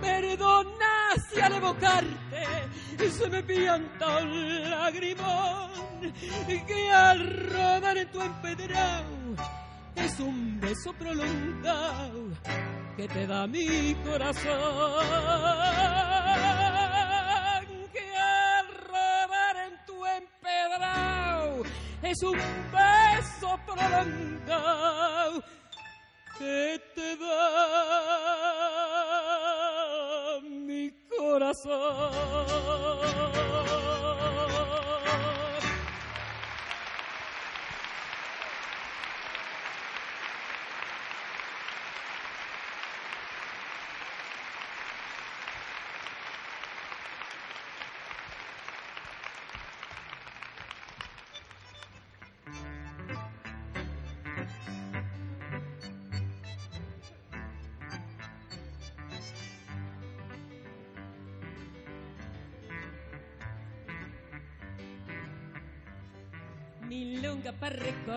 perdona 0.00 1.14
si 1.30 1.40
al 1.40 1.52
evocarte 1.54 3.10
se 3.10 3.28
me 3.28 3.42
pianta 3.42 4.18
un 4.18 4.70
lagrimón 4.70 5.70
que 6.66 6.90
al 6.90 7.50
rodar 7.50 7.98
en 7.98 8.10
tu 8.10 8.20
empedrado 8.20 9.34
es 9.96 10.20
un 10.20 10.60
beso 10.60 10.92
prolongado 10.94 12.28
que 12.96 13.08
te 13.08 13.26
da 13.26 13.46
mi 13.46 13.94
corazón 14.04 14.52
es 22.02 22.22
un 22.22 22.38
beso 22.72 23.58
prolongado 23.66 25.42
que 26.38 26.80
te 26.94 27.16
da 27.16 27.30
mi 30.42 30.90
corazón. 31.16 32.12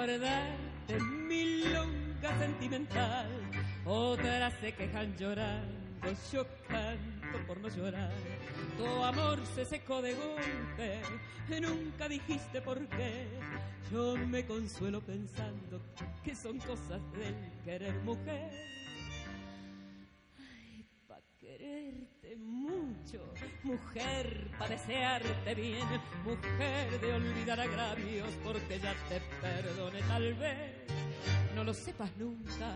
Para 0.06 0.18
recordarte, 0.18 1.00
milonga 1.28 2.40
sentimental. 2.40 3.28
Otras 3.86 4.54
se 4.60 4.74
quejan 4.74 5.16
llorando, 5.18 6.12
yo 6.32 6.46
canto 6.68 7.48
por 7.48 7.60
no 7.60 7.70
llorar. 7.70 8.12
Tu 8.78 8.86
amor 8.86 9.40
se 9.56 9.66
secó 9.66 10.02
de 10.02 10.14
golpe, 10.14 11.02
nunca 11.60 12.08
dijiste 12.08 12.62
por 12.62 12.86
qué. 12.88 13.28
Yo 13.92 14.16
me 14.16 14.46
consuelo 14.46 15.02
pensando 15.02 15.82
que 16.24 16.36
son 16.36 16.60
cosas 16.60 17.02
del 17.14 17.36
querer 17.64 17.96
mujer. 18.04 18.52
Ay, 20.38 20.86
pa' 21.08 21.22
quererte 21.40 22.36
mucho, 22.38 23.34
mujer, 23.66 24.48
para 24.60 24.70
desearte 24.70 25.56
bien, 25.56 25.88
mujer 26.24 27.02
de 27.02 27.14
olvidar 27.14 27.60
agravios 27.60 28.30
porque 28.44 28.80
ya 28.80 28.94
te 29.10 29.20
perdone 29.42 30.02
tal 30.04 30.34
vez. 30.36 30.86
No 31.56 31.64
lo 31.64 31.74
sepas 31.74 32.12
nunca, 32.18 32.76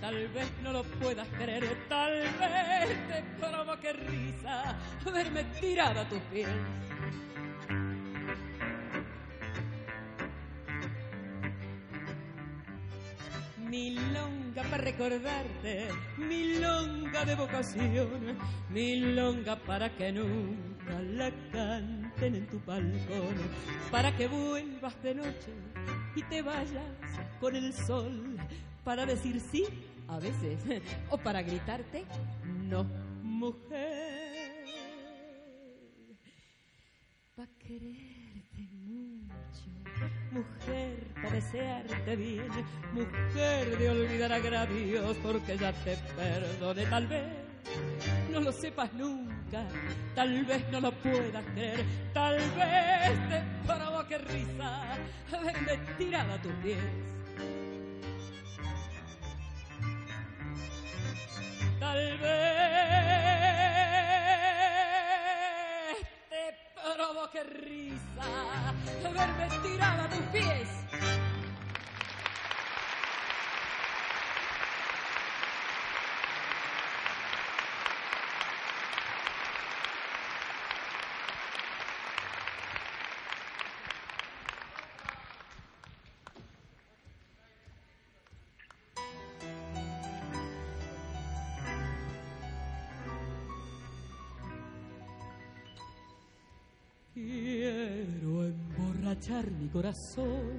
tal 0.00 0.28
vez 0.28 0.50
no 0.62 0.72
lo 0.72 0.82
puedas 0.82 1.28
creer, 1.28 1.64
tal 1.88 2.12
vez 2.20 3.08
te 3.08 3.22
provoque 3.38 3.92
risa 3.92 4.76
verme 5.12 5.44
tirada 5.60 6.00
a 6.00 6.08
tus 6.08 6.20
pies. 6.32 6.48
Milonga 13.58 14.13
para 14.74 14.86
recordarte, 14.86 15.88
milonga 16.18 17.24
de 17.24 17.36
vocación, 17.36 18.36
milonga 18.70 19.54
para 19.54 19.88
que 19.88 20.10
nunca 20.10 21.00
la 21.00 21.30
canten 21.52 22.34
en 22.34 22.46
tu 22.48 22.58
balcón, 22.66 23.36
para 23.92 24.10
que 24.16 24.26
vuelvas 24.26 25.00
de 25.00 25.14
noche 25.14 25.52
y 26.16 26.22
te 26.24 26.42
vayas 26.42 26.90
con 27.38 27.54
el 27.54 27.72
sol, 27.72 28.36
para 28.82 29.06
decir 29.06 29.40
sí 29.40 29.64
a 30.08 30.18
veces, 30.18 30.58
o 31.08 31.18
para 31.18 31.40
gritarte 31.42 32.04
no, 32.68 32.82
mujer, 33.22 33.76
para 37.36 37.48
quererte 37.60 38.23
mujer, 40.30 41.06
para 41.14 41.30
desearte 41.30 42.16
bien, 42.16 42.48
mujer 42.92 43.78
de 43.78 43.90
olvidar 43.90 44.32
agravios 44.32 45.16
porque 45.18 45.56
ya 45.56 45.72
te 45.72 45.96
perdone 46.16 46.86
tal 46.86 47.06
vez. 47.06 47.24
No 48.30 48.40
lo 48.40 48.52
sepas 48.52 48.92
nunca, 48.92 49.66
tal 50.14 50.44
vez 50.44 50.68
no 50.70 50.80
lo 50.80 50.92
puedas 50.92 51.44
creer, 51.54 51.84
tal 52.12 52.36
vez 52.36 53.28
te 53.28 53.42
provoque 53.66 54.18
risa 54.18 54.98
verme 55.30 55.78
tirada 55.96 56.34
a 56.34 56.42
tus 56.42 56.52
pies. 56.54 56.78
Tal 61.80 62.18
vez 62.18 63.03
provoque 67.14 67.44
risa 67.44 68.74
verme 69.12 69.48
tirada 69.62 70.04
a 70.04 70.08
tus 70.08 70.26
pies. 70.32 71.33
Mi 99.64 99.70
corazón 99.70 100.52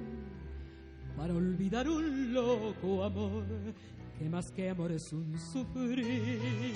para 1.16 1.32
olvidar 1.32 1.88
un 1.88 2.34
loco 2.34 3.04
amor 3.04 3.46
que 4.18 4.28
más 4.28 4.50
que 4.50 4.68
amor 4.68 4.90
es 4.90 5.12
un 5.12 5.38
sufrir. 5.38 6.74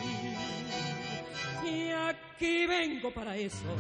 Y 1.65 1.91
aquí 1.91 2.67
vengo 2.67 3.13
para 3.13 3.37
eso, 3.37 3.75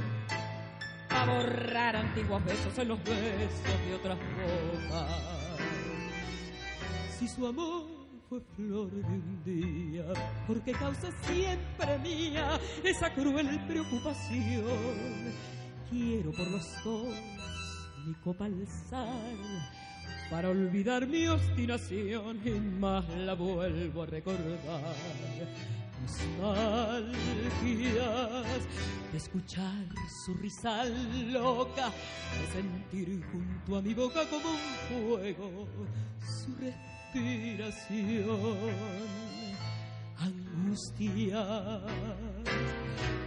a 1.11 1.27
borrar 1.27 1.95
antiguos 1.95 2.45
besos 2.45 2.77
en 2.79 2.89
los 2.89 2.99
besos 3.05 3.87
de 3.87 3.95
otras 3.95 4.19
bocas. 4.19 5.61
Si 7.19 7.29
su 7.29 7.47
amor 7.47 7.87
fue 8.29 8.41
flor 8.57 8.91
de 8.91 9.05
un 9.05 9.45
día, 9.45 10.07
porque 10.49 10.73
causa 10.73 11.09
siempre 11.23 11.99
mía 11.99 12.59
esa 12.83 13.15
cruel 13.15 13.65
preocupación. 13.69 14.65
Quiero 15.89 16.33
por 16.33 16.51
los 16.51 16.85
dos 16.85 17.15
mi 18.07 18.15
copa 18.15 18.47
alzar 18.47 19.09
para 20.31 20.49
olvidar 20.49 21.07
mi 21.07 21.27
obstinación 21.27 22.41
y 22.45 22.51
más 22.79 23.09
la 23.09 23.35
vuelvo 23.35 24.03
a 24.03 24.07
recordar. 24.07 24.97
Nostalgias 26.03 27.13
de 29.13 29.19
escuchar 29.19 29.87
su 30.25 30.35
risa 30.35 30.85
loca, 30.85 31.93
de 32.39 32.47
sentir 32.53 33.23
junto 33.31 33.77
a 33.77 33.83
mi 33.83 33.93
boca 33.93 34.25
como 34.31 34.51
un 34.51 34.59
fuego 34.89 35.67
su 36.21 36.55
respiración. 36.57 38.39
Angustias 40.17 41.83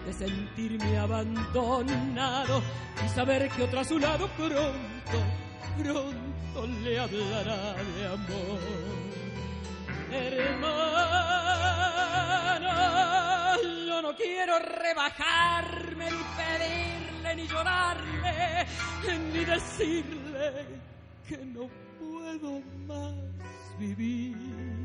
de 0.05 0.13
sentirme 0.13 0.97
abandonado 0.97 2.61
y 3.03 3.09
saber 3.09 3.49
que 3.49 3.63
otro 3.63 3.79
a 3.79 3.83
su 3.83 3.97
lado 3.99 4.27
pronto, 4.37 5.17
pronto 5.77 6.67
le 6.83 6.99
hablará 6.99 7.73
de 7.73 8.05
amor. 8.07 8.59
Hermano, 10.11 10.73
yo 13.87 14.01
no 14.01 14.15
quiero 14.15 14.59
rebajarme, 14.59 16.11
ni 16.11 16.23
pedirle, 16.37 17.35
ni 17.35 17.47
llorarle, 17.47 18.67
ni 19.33 19.45
decirle 19.45 20.65
que 21.27 21.37
no 21.37 21.69
puedo 21.99 22.61
más 22.87 23.13
vivir 23.79 24.82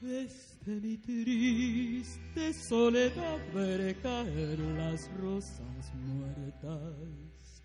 desde 0.00 0.80
mi 0.80 0.96
triste 0.96 2.52
soledad 2.54 3.38
veré 3.54 3.94
caer 3.96 4.58
las 4.58 5.10
rosas 5.18 5.92
muertas 5.94 7.62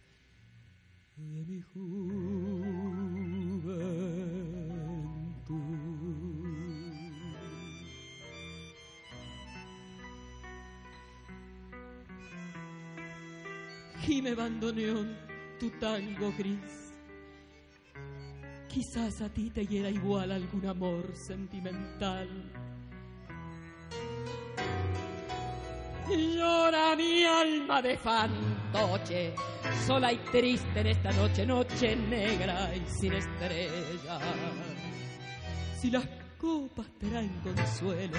de 1.15 1.45
mi 1.45 1.61
juventud. 1.61 1.95
Y 14.07 14.21
me 14.21 14.31
abandoneó 14.31 15.05
tu 15.59 15.69
tango 15.79 16.31
gris 16.38 16.84
Quizás 18.76 19.21
a 19.21 19.30
ti 19.30 19.49
te 19.51 19.65
hiera 19.65 19.89
igual 19.89 20.34
algún 20.34 20.65
amor 20.65 21.15
sentimental. 21.15 22.28
Llora 26.09 26.93
mi 26.97 27.23
alma 27.23 27.82
de 27.82 27.97
fantoche, 27.97 29.34
sola 29.88 30.11
y 30.11 30.17
triste 30.30 30.82
en 30.82 30.88
esta 30.88 31.09
noche, 31.13 31.45
noche 31.45 31.95
negra 31.95 32.76
y 32.76 32.84
sin 32.99 33.13
estrellas. 33.13 34.21
Si 35.80 35.89
las 35.89 36.05
copas 36.38 36.88
traen 36.99 37.32
consuelo, 37.45 38.17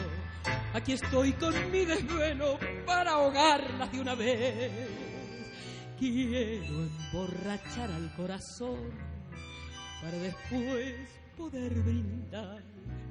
aquí 0.73 0.93
estoy 0.93 1.35
con 1.35 1.53
mi 1.71 1.85
desvelo 1.85 2.59
para 2.87 3.11
ahogarlas 3.11 3.93
de 3.93 4.01
una 4.01 4.15
vez. 4.15 4.73
Quiero 5.99 6.87
emborrachar 6.87 7.91
al 7.91 8.11
corazón 8.17 9.16
para 10.07 10.19
después 10.19 10.95
poder 11.37 11.75
brindar 11.83 12.63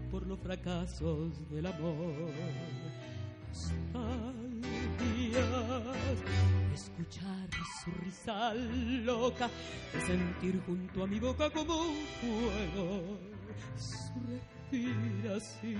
por 0.10 0.26
los 0.26 0.40
fracasos 0.40 1.50
del 1.52 1.66
amor. 1.66 2.32
Nostalgias, 3.50 4.24
escuchar 6.74 7.50
su 7.84 7.92
risa 8.02 8.54
loca, 8.54 9.50
sentir 10.08 10.62
junto 10.66 11.04
a 11.04 11.08
mi 11.08 11.20
boca 11.20 11.50
como 11.50 11.82
un 11.82 12.06
fuego 12.22 13.18
su 13.76 14.14
respiración. 14.72 15.76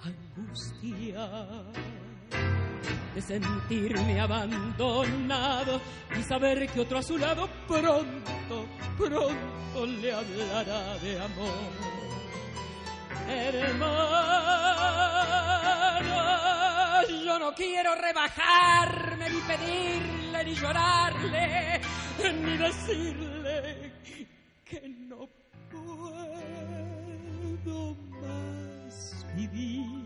Angustia 0.00 1.28
de 3.14 3.20
sentirme 3.22 4.20
abandonado 4.20 5.80
y 6.18 6.22
saber 6.22 6.68
que 6.68 6.80
otro 6.80 6.98
a 6.98 7.02
su 7.02 7.18
lado 7.18 7.48
pronto, 7.66 8.66
pronto 8.96 9.86
le 9.86 10.12
hablará 10.12 10.96
de 10.98 11.20
amor. 11.20 11.70
Hermano, 13.28 14.00
yo 17.24 17.38
no 17.38 17.54
quiero 17.54 17.94
rebajarme, 17.94 19.30
ni 19.30 19.40
pedirle, 19.40 20.44
ni 20.44 20.54
llorarle, 20.54 21.80
ni 22.42 22.56
decirle 22.56 23.92
que 24.64 24.88
no 24.88 25.28
puedo 25.70 26.34
más 28.20 29.26
vivir 29.36 29.99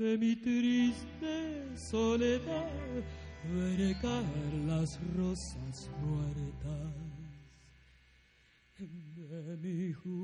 desde 0.00 0.16
mi 0.16 0.34
triste 0.34 1.76
soledad 1.76 3.04
veré 3.52 3.94
caer 4.00 4.54
las 4.66 4.98
rosas 5.14 5.90
muertas 6.00 6.94
de 8.78 9.56
mi 9.58 9.92
juventud. 9.92 10.20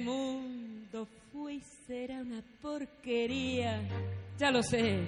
Mundo 0.00 1.06
fue 1.32 1.54
y 1.54 1.60
será 1.86 2.20
una 2.20 2.42
porquería. 2.60 3.82
Ya 4.38 4.50
lo 4.50 4.62
sé. 4.62 5.04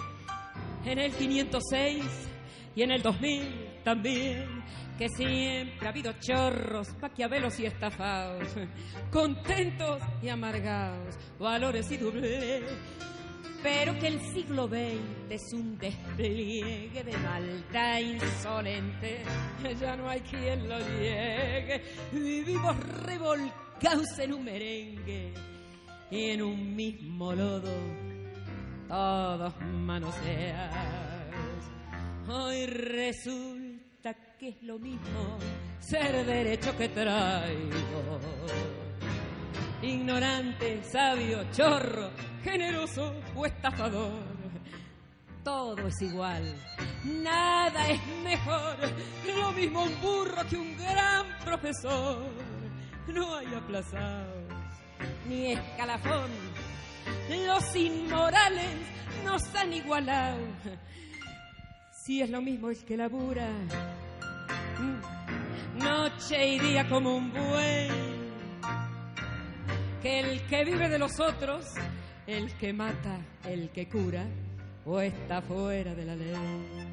En 0.84 0.99
el 0.99 1.12
506 1.12 2.05
y 2.74 2.82
en 2.82 2.90
el 2.93 3.03
2000 3.03 3.82
también. 3.84 4.62
Que 4.99 5.09
siempre 5.09 5.86
ha 5.86 5.90
habido 5.90 6.12
chorros, 6.20 6.88
maquiavelos 7.01 7.59
y 7.59 7.66
estafados. 7.66 8.49
Contentos 9.11 10.03
y 10.22 10.28
amargados. 10.28 11.16
Valores 11.38 11.90
y 11.90 11.97
doble. 11.97 12.62
Pero 13.62 13.97
que 13.99 14.09
el 14.09 14.20
siglo 14.32 14.66
XX 14.66 15.30
es 15.30 15.53
un 15.55 15.78
despliegue 15.78 17.05
de 17.05 17.16
maldad 17.18 17.99
insolente. 18.01 19.22
Ya 19.80 19.97
no 19.97 20.09
hay 20.09 20.20
quien 20.20 20.68
lo 20.68 20.78
niegue. 20.78 21.82
Vivimos 22.12 22.76
revolcados 23.05 23.72
en 24.18 24.33
un 24.33 24.45
merengue 24.45 25.35
y 26.11 26.30
en 26.30 26.43
un 26.43 26.76
mismo 26.76 27.33
lodo 27.33 27.72
todos 28.89 29.55
manoseas. 29.61 30.72
Hoy 32.28 32.66
resulta 32.66 34.14
que 34.39 34.51
es 34.51 34.62
lo 34.62 34.78
mismo 34.78 35.39
ser 35.80 36.24
derecho 36.24 36.76
que 36.76 36.89
traigo. 36.91 38.20
Ignorante, 39.83 40.83
sabio, 40.85 41.51
chorro, 41.51 42.11
generoso 42.45 43.14
o 43.35 43.47
estafador. 43.47 44.22
Todo 45.43 45.89
es 45.89 46.03
igual, 46.03 46.55
nada 47.05 47.89
es 47.89 48.01
mejor. 48.22 48.76
Lo 49.26 49.51
mismo 49.51 49.83
un 49.83 50.01
burro 50.01 50.47
que 50.49 50.57
un 50.57 50.76
gran 50.76 51.26
profesor. 51.45 52.62
No 53.12 53.34
hay 53.34 53.46
aplazados 53.55 54.44
ni 55.28 55.53
escalafón. 55.53 56.30
Los 57.46 57.76
inmorales 57.76 58.76
nos 59.24 59.55
han 59.55 59.72
igualado. 59.72 60.38
Si 61.90 62.20
es 62.20 62.30
lo 62.30 62.40
mismo 62.40 62.70
el 62.70 62.84
que 62.84 62.96
labura, 62.96 63.48
mm, 64.78 65.78
noche 65.78 66.48
y 66.48 66.59
día 66.59 66.88
como 66.88 67.16
un 67.16 67.32
buey, 67.32 67.90
que 70.03 70.20
el 70.20 70.46
que 70.46 70.64
vive 70.64 70.88
de 70.88 70.98
los 70.98 71.20
otros 71.20 71.74
el 72.26 72.57
que 72.57 72.72
mata, 72.72 73.18
el 73.48 73.70
que 73.70 73.88
cura, 73.88 74.24
o 74.84 75.00
está 75.00 75.42
fuera 75.42 75.94
de 75.94 76.05
la 76.05 76.16
ley. 76.16 76.91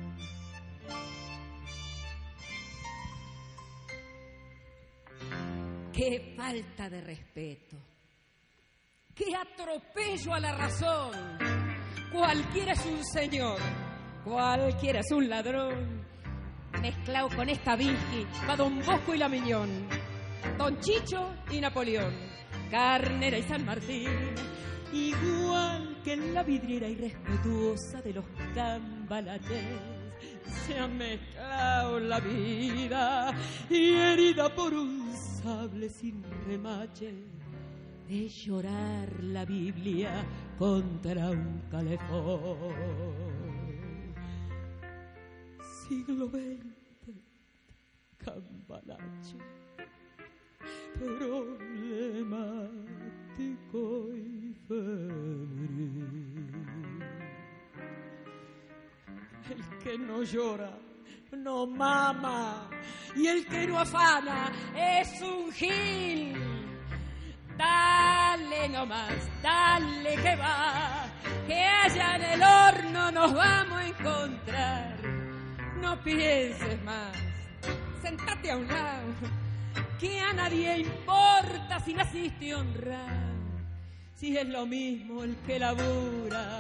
Qué 5.94 6.34
falta 6.38 6.90
de 6.90 7.02
respeto. 7.02 7.78
Qué 9.16 9.36
atropello 9.36 10.34
a 10.34 10.40
la 10.40 10.52
razón. 10.56 11.12
Cualquiera 12.12 12.74
es 12.74 12.86
un 12.86 13.04
señor, 13.06 13.60
cualquiera 14.24 15.00
es 15.00 15.12
un 15.12 15.30
ladrón. 15.30 16.08
Mezclado 16.82 17.30
con 17.36 17.50
esta 17.50 17.76
Vicky, 17.76 18.26
va 18.48 18.56
Don 18.56 18.80
Bosco 18.80 19.14
y 19.14 19.18
la 19.18 19.28
Miñón, 19.28 19.88
Don 20.58 20.80
Chicho 20.80 21.34
y 21.52 21.60
Napoleón, 21.60 22.16
Carnera 22.72 23.38
y 23.38 23.44
San 23.44 23.66
Martín, 23.66 24.10
igual 24.94 26.02
que 26.04 26.14
en 26.14 26.34
la 26.34 26.44
vidriera 26.44 26.88
irrespetuosa 26.88 28.02
de 28.02 28.14
los 28.14 28.26
cambalaches 28.56 29.99
se 30.66 30.78
ha 30.78 30.88
mezclado 30.88 32.00
la 32.00 32.20
vida 32.20 33.34
y 33.70 33.94
herida 33.94 34.54
por 34.54 34.74
un 34.74 35.14
sable 35.16 35.90
sin 35.90 36.24
remache 36.48 37.14
de 38.10 38.28
llorar 38.28 39.24
la 39.24 39.46
Biblia 39.46 40.26
contra 40.58 41.30
un 41.30 41.62
calefón. 41.70 42.58
Siglo 45.88 46.28
XX, 46.28 46.66
cambalache, 48.18 49.38
problemático 50.98 51.76
y 54.16 54.54
febril. 54.68 56.19
Que 59.84 59.98
no 59.98 60.24
llora 60.24 60.72
no 61.38 61.68
mama 61.68 62.70
y 63.16 63.28
el 63.28 63.46
que 63.46 63.68
no 63.68 63.80
afana 63.80 64.52
es 64.76 65.22
un 65.22 65.52
gil. 65.52 66.36
Dale 67.58 68.70
nomás, 68.70 69.30
dale 69.44 70.16
que 70.16 70.36
va, 70.38 71.06
que 71.46 71.62
allá 71.62 72.16
en 72.16 72.24
el 72.24 72.42
horno 72.42 73.12
nos 73.12 73.34
vamos 73.34 73.80
a 73.80 73.88
encontrar. 73.88 74.96
No 75.82 76.02
pienses 76.02 76.82
más, 76.84 77.18
sentate 78.02 78.52
a 78.52 78.58
un 78.58 78.68
lado, 78.68 79.14
que 80.00 80.20
a 80.20 80.34
nadie 80.34 80.80
importa 80.80 81.80
si 81.84 81.94
naciste 81.94 82.56
honrado, 82.56 83.36
si 84.16 84.38
es 84.38 84.48
lo 84.48 84.66
mismo 84.66 85.24
el 85.24 85.36
que 85.46 85.60
labura 85.60 86.60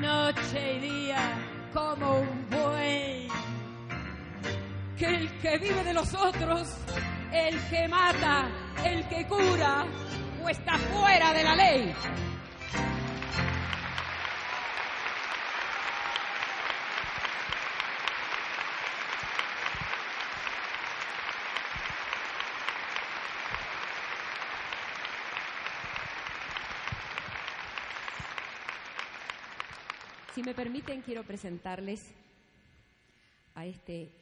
noche 0.00 0.76
y 0.76 0.80
día 0.80 1.55
como 1.72 2.20
un 2.20 2.50
buey. 2.50 3.28
Que 4.98 5.06
el 5.06 5.38
que 5.40 5.58
vive 5.58 5.84
de 5.84 5.92
los 5.92 6.14
otros, 6.14 6.68
el 7.32 7.60
que 7.68 7.88
mata, 7.88 8.48
el 8.84 9.06
que 9.08 9.26
cura, 9.26 9.84
o 10.42 10.48
está 10.48 10.78
fuera 10.78 11.32
de 11.32 11.44
la 11.44 11.54
ley. 11.54 11.94
Me 30.46 30.54
permiten, 30.54 31.02
quiero 31.02 31.24
presentarles 31.24 32.06
a 33.56 33.66
este 33.66 34.12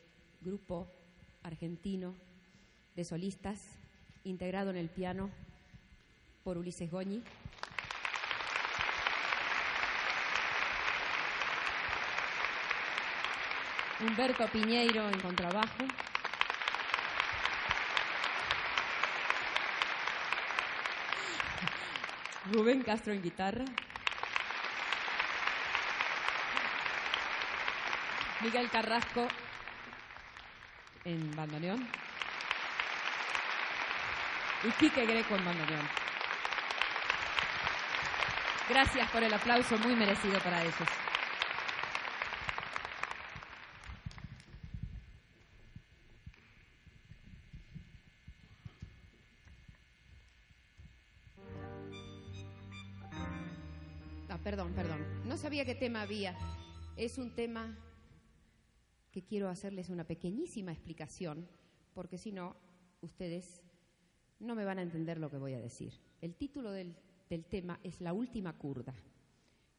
grupo 0.40 0.88
argentino 1.42 2.14
de 2.96 3.04
solistas 3.04 3.60
integrado 4.24 4.70
en 4.70 4.76
el 4.76 4.88
piano 4.88 5.28
por 6.42 6.56
Ulises 6.56 6.90
Goñi. 6.90 7.22
Humberto 14.00 14.48
Piñeiro 14.48 15.06
en 15.10 15.20
contrabajo. 15.20 15.84
Rubén 22.50 22.82
Castro 22.82 23.12
en 23.12 23.22
guitarra. 23.22 23.66
Miguel 28.44 28.68
Carrasco 28.68 29.26
en 31.06 31.34
bandoneón. 31.34 31.88
Y 34.64 34.70
Quique 34.72 35.06
Greco 35.06 35.34
en 35.34 35.44
bandoneón. 35.46 35.88
Gracias 38.68 39.10
por 39.10 39.22
el 39.22 39.32
aplauso 39.32 39.78
muy 39.78 39.96
merecido 39.96 40.38
para 40.40 40.60
ellos. 40.60 40.74
Ah, 54.28 54.38
perdón, 54.44 54.74
perdón. 54.74 55.02
No 55.24 55.38
sabía 55.38 55.64
qué 55.64 55.74
tema 55.74 56.02
había. 56.02 56.36
Es 56.98 57.16
un 57.16 57.34
tema 57.34 57.74
que 59.14 59.22
quiero 59.22 59.48
hacerles 59.48 59.90
una 59.90 60.02
pequeñísima 60.02 60.72
explicación, 60.72 61.46
porque 61.92 62.18
si 62.18 62.32
no, 62.32 62.56
ustedes 63.00 63.62
no 64.40 64.56
me 64.56 64.64
van 64.64 64.80
a 64.80 64.82
entender 64.82 65.18
lo 65.18 65.30
que 65.30 65.36
voy 65.36 65.54
a 65.54 65.60
decir. 65.60 65.92
El 66.20 66.34
título 66.34 66.72
del, 66.72 66.96
del 67.30 67.44
tema 67.44 67.78
es 67.84 68.00
La 68.00 68.12
última 68.12 68.58
curda, 68.58 68.92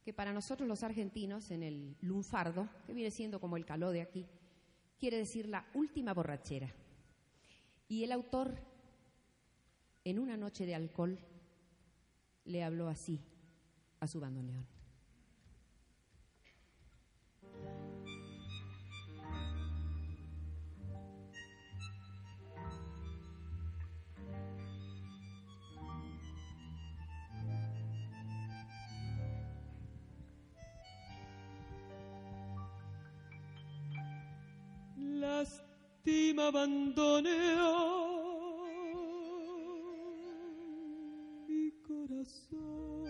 que 0.06 0.14
para 0.14 0.32
nosotros 0.32 0.70
los 0.70 0.84
argentinos, 0.84 1.52
en 1.52 1.64
el 1.64 1.98
lunfardo, 2.00 2.70
que 2.88 2.94
viene 2.94 3.12
siendo 3.12 3.42
como 3.42 3.58
el 3.58 3.66
caló 3.66 3.92
de 3.92 4.04
aquí, 4.04 4.26
quiere 4.98 5.18
decir 5.18 5.50
la 5.50 5.68
última 5.74 6.14
borrachera. 6.14 6.74
Y 7.90 8.06
el 8.06 8.14
autor, 8.14 8.56
en 10.06 10.18
una 10.18 10.38
noche 10.38 10.66
de 10.66 10.76
alcohol, 10.76 11.20
le 12.46 12.64
habló 12.64 12.88
así 12.88 13.20
a 14.00 14.08
su 14.08 14.22
bandoneón. 14.22 14.66
Lástima 36.06 36.48
abandoneó 36.50 38.06
mi 41.48 41.72
corazón. 41.82 43.06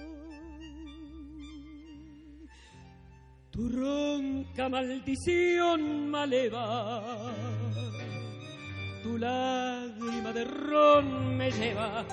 Tu 3.51 3.67
ronca 3.67 4.69
maldición 4.69 6.09
maleva, 6.09 7.33
tu 9.03 9.17
lágrima 9.17 10.31
de 10.31 10.45
ron 10.45 11.37
me 11.37 11.51
lleva 11.51 12.05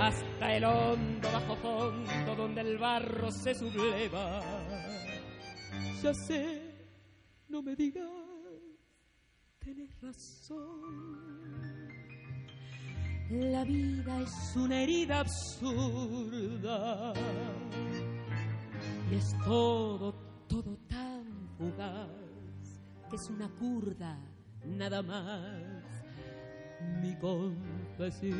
hasta 0.00 0.56
el 0.56 0.64
hondo 0.64 1.28
bajo 1.32 1.56
fondo 1.56 2.34
donde 2.34 2.62
el 2.62 2.78
barro 2.78 3.30
se 3.30 3.54
subleva. 3.54 4.40
Ya 6.02 6.14
sé, 6.14 6.62
no 7.48 7.60
me 7.62 7.76
digas 7.76 8.29
Tienes 9.62 10.00
razón. 10.00 11.20
La 13.30 13.64
vida 13.64 14.22
es 14.22 14.56
una 14.56 14.82
herida 14.82 15.20
absurda 15.20 17.12
y 19.10 19.14
es 19.14 19.36
todo, 19.44 20.14
todo 20.48 20.76
tan 20.88 21.48
fugaz 21.58 22.08
que 23.08 23.16
es 23.16 23.30
una 23.30 23.48
curda 23.50 24.18
nada 24.64 25.02
más. 25.02 25.84
Mi 27.02 27.14
confesión, 27.18 28.38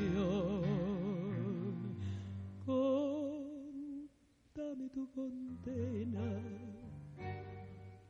contame 2.65 4.09
tu 4.89 5.11
condena, 5.13 6.41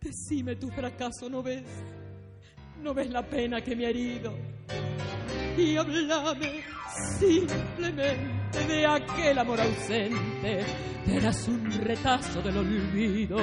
decime 0.01 0.55
tu 0.55 0.69
fracaso, 0.69 1.29
¿no 1.29 1.43
ves? 1.43 1.65
¿No 2.83 2.95
ves 2.95 3.11
la 3.11 3.23
pena 3.23 3.61
que 3.61 3.77
me 3.77 3.87
ha 3.87 3.91
herido? 3.91 4.35
y 5.57 5.77
hablame 5.77 6.65
simplemente 7.19 8.65
de 8.67 8.87
aquel 8.87 9.39
amor 9.39 9.61
ausente. 9.61 10.65
Eras 11.07 11.49
un 11.49 11.71
retazo 11.83 12.41
del 12.43 12.59
olvido. 12.59 13.39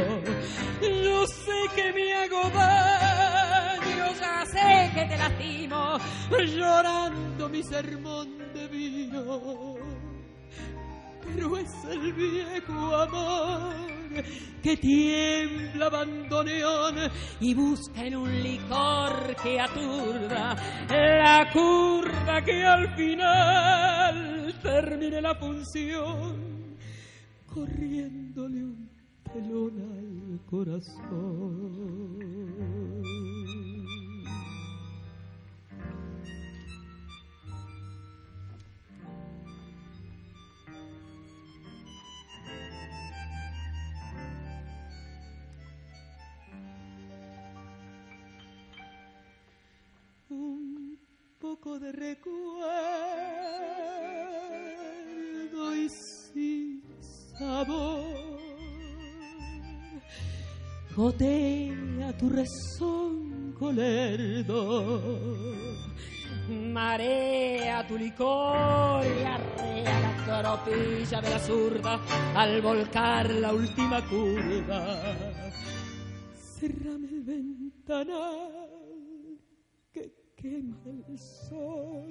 Yo 0.81 1.27
sé 1.27 1.75
que 1.75 1.93
me 1.93 2.13
hago 2.13 2.49
daño, 2.49 4.13
ya 4.19 4.45
sé 4.45 4.91
que 4.93 5.05
te 5.05 5.17
lastimo, 5.17 5.97
llorando 6.55 7.49
mi 7.49 7.63
sermón 7.63 8.37
de 8.53 8.67
vino. 8.67 9.75
Pero 11.25 11.57
es 11.57 11.71
el 11.91 12.13
viejo 12.13 12.95
amor 12.95 13.96
que 14.61 14.77
tiembla 14.77 15.89
bandoneón 15.89 16.95
y 17.39 17.53
busca 17.53 18.05
en 18.05 18.15
un 18.15 18.43
licor 18.43 19.35
que 19.41 19.59
aturda 19.59 20.55
la 20.89 21.49
curva 21.51 22.41
que 22.43 22.63
al 22.63 22.95
final 22.95 24.53
termine 24.61 25.21
la 25.21 25.35
función 25.35 26.57
corriéndole 27.53 28.63
un 28.63 28.89
telón 29.33 29.73
al 29.79 30.39
corazón. 30.45 31.97
Poco 51.39 51.79
de 51.79 51.91
recuerdo 51.91 52.35
y 55.75 55.89
sin 55.89 56.83
sabor. 57.37 58.37
Gotea 60.95 62.17
tu 62.17 62.29
rezón 62.29 63.53
colerdo, 63.57 65.19
marea 66.49 67.85
tu 67.87 67.97
licor 67.97 69.05
y 69.05 69.23
arrea 69.23 69.99
la 70.27 70.41
tropilla 70.41 71.21
de 71.21 71.29
la 71.29 71.39
zurda 71.39 71.99
al 72.35 72.61
volcar 72.61 73.29
la 73.29 73.53
última 73.53 74.01
curva. 74.07 75.13
Cerrame 76.59 77.09
el 77.09 77.21
ventanal 77.23 78.76
quema 80.37 80.77
el 81.09 81.17
sol. 81.17 82.07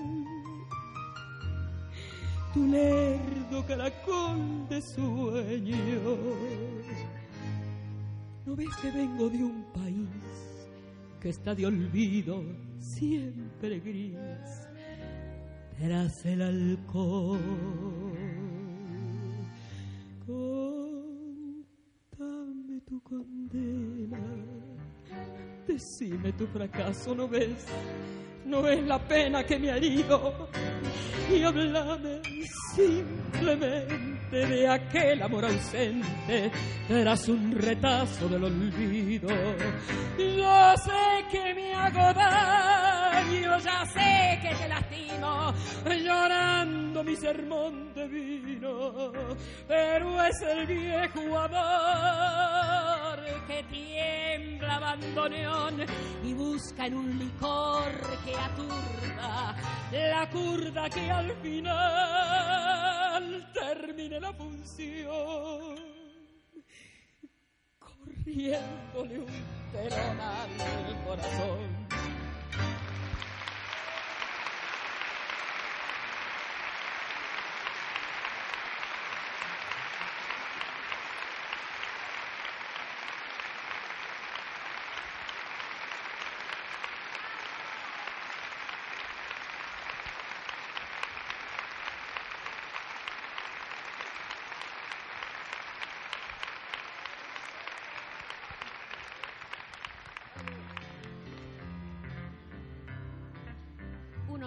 Tu 2.52 2.66
lerdo 2.66 3.64
caracol 3.66 4.68
de 4.68 4.82
sueños. 4.82 6.18
¿No 8.44 8.54
ves 8.54 8.74
que 8.80 8.90
vengo 8.90 9.28
de 9.28 9.42
un 9.44 9.64
país 9.72 10.08
que 11.20 11.30
está 11.30 11.54
de 11.54 11.66
olvido, 11.66 12.42
siempre 12.78 13.80
gris, 13.80 14.16
tras 15.78 16.26
el 16.26 16.42
alcohol? 16.42 17.40
Contame 20.26 21.66
tu 22.86 23.00
condena, 23.02 24.20
decime 25.66 26.32
tu 26.32 26.46
fracaso, 26.46 27.14
¿no 27.14 27.28
ves? 27.28 27.66
no 28.46 28.66
es 28.68 28.82
la 28.84 28.98
pena 28.98 29.44
que 29.44 29.58
me 29.58 29.70
ha 29.70 29.76
herido 29.76 30.48
y 31.32 31.42
hablame 31.42 32.20
simplemente 32.74 34.46
de 34.46 34.68
aquel 34.68 35.22
amor 35.22 35.44
ausente 35.46 36.50
tras 36.86 37.28
un 37.28 37.52
retazo 37.52 38.28
del 38.28 38.44
olvido. 38.44 39.28
Yo 40.16 40.74
sé 40.76 41.24
que 41.30 41.54
me 41.54 41.74
hago 41.74 42.12
ya 43.60 43.86
sé 43.86 44.38
que 44.42 44.54
te 44.54 44.68
lastimo, 44.68 45.54
llorando 45.84 47.02
mi 47.02 47.16
sermón 47.16 47.94
de 47.94 48.06
vino, 48.08 49.12
pero 49.66 50.22
es 50.22 50.42
el 50.42 50.66
viejo 50.66 51.38
amor 51.38 53.18
que 53.46 53.62
tiembla 53.64 54.76
abandoneón 54.76 55.86
y 56.24 56.34
busca 56.34 56.86
en 56.86 56.94
un 56.94 57.18
licor 57.18 57.90
que 58.24 58.34
aturda 58.34 59.56
la 59.92 60.30
curda 60.30 60.88
que 60.90 61.10
al 61.10 61.32
final 61.36 63.52
termine 63.54 64.20
la 64.20 64.32
función. 64.32 65.76
Corriéndole 67.78 69.20
un 69.20 69.26
telón 69.72 70.20
al 70.20 71.04
corazón 71.04 71.86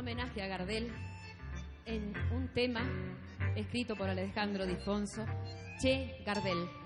homenaje 0.10 0.42
a 0.42 0.48
Gardel 0.48 0.90
en 1.86 2.16
un 2.32 2.48
tema 2.48 2.82
escrito 3.56 3.96
por 3.96 4.10
Alejandro 4.10 4.66
Difonso, 4.66 5.24
Che 5.80 6.24
Gardel. 6.26 6.79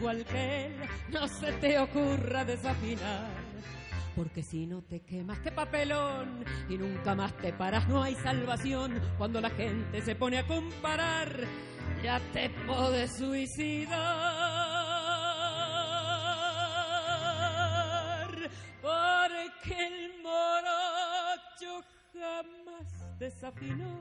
Igual 0.00 0.24
que 0.24 0.66
él. 0.66 0.72
No 1.10 1.28
se 1.28 1.52
te 1.52 1.78
ocurra 1.78 2.44
desafinar. 2.44 3.28
Porque 4.16 4.42
si 4.42 4.66
no 4.66 4.82
te 4.82 5.00
quemas, 5.00 5.38
qué 5.40 5.52
papelón, 5.52 6.44
y 6.68 6.76
nunca 6.76 7.14
más 7.14 7.32
te 7.38 7.52
paras, 7.52 7.88
no 7.88 8.02
hay 8.02 8.14
salvación. 8.16 9.00
Cuando 9.18 9.40
la 9.40 9.50
gente 9.50 10.02
se 10.02 10.14
pone 10.14 10.38
a 10.38 10.46
comparar, 10.46 11.28
ya 12.02 12.18
te 12.32 12.50
puedes 12.66 13.16
suicidar. 13.16 14.00
Porque 18.82 19.86
el 19.86 20.22
morocho 20.22 21.84
jamás 22.12 23.18
desafinó, 23.18 24.00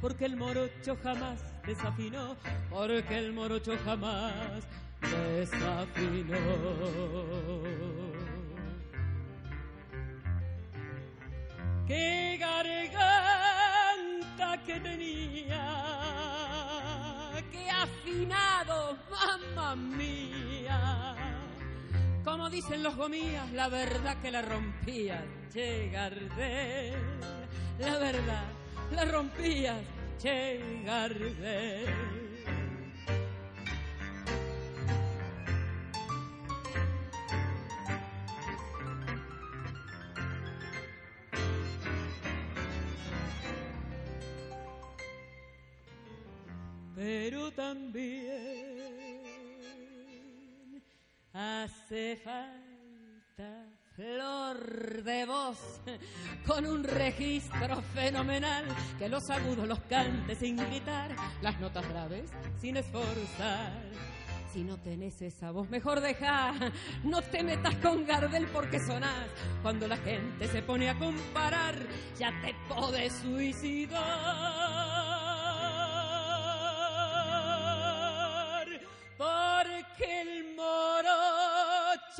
porque 0.00 0.24
el 0.24 0.36
morocho 0.36 0.96
jamás 1.02 1.42
desafinó, 1.66 2.36
porque 2.70 3.18
el 3.18 3.32
morocho 3.32 3.76
jamás 3.84 4.64
desafinó. 5.00 6.36
Qué 11.86 12.38
garganta 12.40 13.68
que 14.64 14.80
tenía, 14.80 15.66
qué 17.50 17.70
afinado, 17.70 18.96
mamá 19.10 19.74
mía. 19.76 21.16
Como 22.24 22.48
dicen 22.50 22.82
los 22.82 22.96
gomías, 22.96 23.50
la 23.52 23.68
verdad 23.68 24.20
que 24.20 24.30
la 24.30 24.42
rompía, 24.42 25.24
llegar 25.52 26.14
de 26.36 26.94
la 27.78 27.98
verdad 27.98 28.44
la 28.92 29.04
rompías, 29.04 29.78
Che 30.18 30.60
Pero 47.00 47.50
también 47.52 48.34
hace 51.32 52.16
falta 52.16 53.64
flor 53.96 55.02
de 55.02 55.24
voz 55.24 55.80
con 56.46 56.66
un 56.66 56.84
registro 56.84 57.80
fenomenal 57.94 58.66
que 58.98 59.08
los 59.08 59.30
agudos 59.30 59.66
los 59.66 59.80
cante 59.88 60.34
sin 60.34 60.58
gritar, 60.58 61.16
las 61.40 61.58
notas 61.58 61.88
graves 61.88 62.30
sin 62.60 62.76
esforzar. 62.76 63.72
Si 64.52 64.62
no 64.62 64.76
tenés 64.76 65.22
esa 65.22 65.52
voz, 65.52 65.70
mejor 65.70 66.02
deja. 66.02 66.52
No 67.02 67.22
te 67.22 67.42
metas 67.42 67.76
con 67.76 68.04
Gardel 68.04 68.46
porque 68.48 68.78
sonás. 68.78 69.26
Cuando 69.62 69.88
la 69.88 69.96
gente 69.96 70.48
se 70.48 70.60
pone 70.60 70.90
a 70.90 70.98
comparar, 70.98 71.76
ya 72.18 72.30
te 72.42 72.54
podés 72.68 73.14
suicidar. 73.22 74.79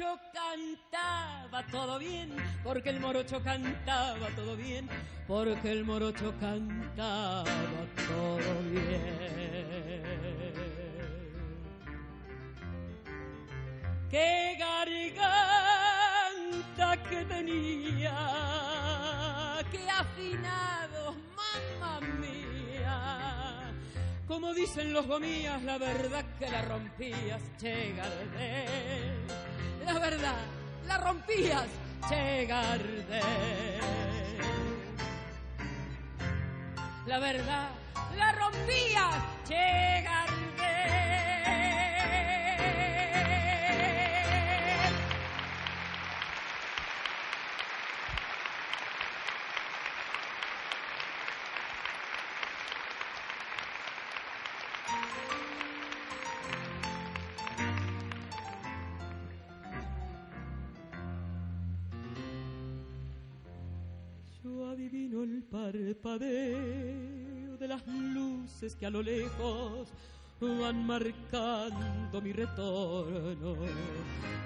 Morocho 0.01 0.21
cantaba 0.33 1.67
todo 1.71 1.99
bien. 1.99 2.35
Porque 2.65 2.91
el 2.91 3.01
morocho 3.01 3.43
cantaba 3.43 4.29
todo 4.35 4.57
bien. 4.57 4.89
Porque 5.27 5.73
el 5.73 5.85
morocho 5.85 6.33
cantaba 6.41 7.45
todo 8.09 8.63
bien. 8.71 9.31
qué 14.11 14.57
garganta 14.59 15.31
que 17.09 17.25
tenía, 17.27 18.17
qué 19.71 19.89
afinado, 19.89 21.15
mamá 21.37 22.01
mía. 22.19 23.73
Como 24.27 24.53
dicen 24.53 24.93
los 24.93 25.07
gomías, 25.07 25.63
la 25.63 25.79
verdad 25.79 26.25
que 26.41 26.51
la 26.51 26.63
rompías, 26.63 27.41
che 27.57 27.93
Gardel. 27.93 29.70
La 29.85 29.99
verdad, 29.99 30.37
la 30.87 30.99
rompías, 30.99 31.67
che 32.09 32.47
Gardel. 32.47 33.21
La 37.07 37.19
verdad, 37.19 37.71
la 38.17 38.33
rompías, 38.33 39.15
che 39.49 40.05
parpadeo 65.73 67.57
de 67.57 67.69
las 67.69 67.87
luces 67.87 68.75
que 68.75 68.87
a 68.87 68.91
lo 68.91 69.03
lejos 69.03 69.93
van 70.41 70.85
marcando 70.85 72.21
mi 72.21 72.33
retorno. 72.33 73.55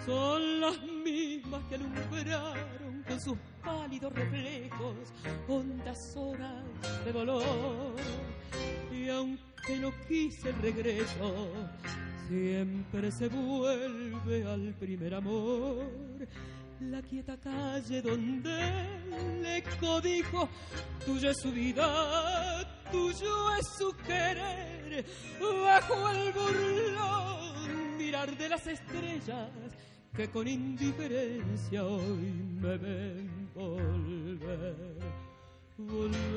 Son 0.04 0.60
las 0.60 0.82
mismas 0.82 1.62
que 1.68 1.76
alumbraron 1.76 3.02
con 3.08 3.20
sus 3.20 3.38
pálidos 3.64 4.12
reflejos 4.12 4.96
hondas 5.48 6.14
horas 6.16 6.64
de 7.04 7.12
dolor. 7.12 7.94
Y 8.92 9.08
aunque 9.08 9.78
no 9.80 9.92
quise 10.06 10.50
el 10.50 10.60
regreso, 10.60 11.48
siempre 12.28 13.10
se 13.10 13.28
vuelve 13.28 14.44
al 14.44 14.74
primer 14.74 15.14
amor. 15.14 15.86
La 16.90 17.00
quieta 17.02 17.36
calle 17.38 18.02
donde 18.02 18.58
le 19.42 19.62
codijo, 19.80 20.48
tuyo 21.04 21.30
es 21.30 21.38
su 21.40 21.50
vida, 21.50 22.64
tuyo 22.92 23.54
es 23.56 23.66
su 23.78 23.90
querer, 24.06 25.04
bajo 25.40 26.10
el 26.10 26.32
burlón 26.32 27.96
mirar 27.96 28.36
de 28.36 28.48
las 28.48 28.66
estrellas 28.66 29.50
que 30.14 30.28
con 30.30 30.46
indiferencia 30.46 31.84
hoy 31.84 32.32
me 32.60 32.76
ven 32.76 33.50
volver. 33.54 34.94
Volver 35.76 36.34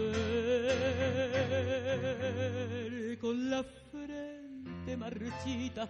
con 3.19 3.49
la 3.49 3.63
frente 3.63 4.97
marchita, 4.97 5.87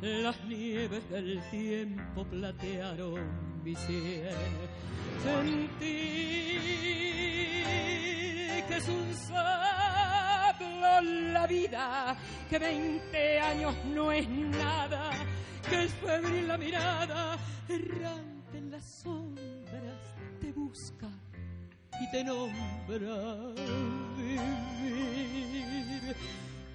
las 0.00 0.44
nieves 0.44 1.08
del 1.10 1.40
tiempo 1.50 2.24
platearon 2.24 3.62
mi 3.64 3.74
sien. 3.74 4.28
Sentir 5.22 5.78
que 8.68 8.76
es 8.76 8.88
un 8.88 9.14
sablo 9.14 11.00
la 11.32 11.46
vida, 11.46 12.16
que 12.48 12.58
veinte 12.58 13.40
años 13.40 13.74
no 13.94 14.12
es 14.12 14.28
nada, 14.28 15.10
que 15.68 15.84
es 15.84 15.92
febril 15.94 16.48
la 16.48 16.58
mirada, 16.58 17.36
errante 17.68 18.58
en 18.58 18.70
las 18.70 18.84
sombras, 19.02 20.14
te 20.40 20.52
busca 20.52 21.08
y 22.00 22.10
te 22.10 22.22
nombra 22.22 23.54
vivir 24.16 26.14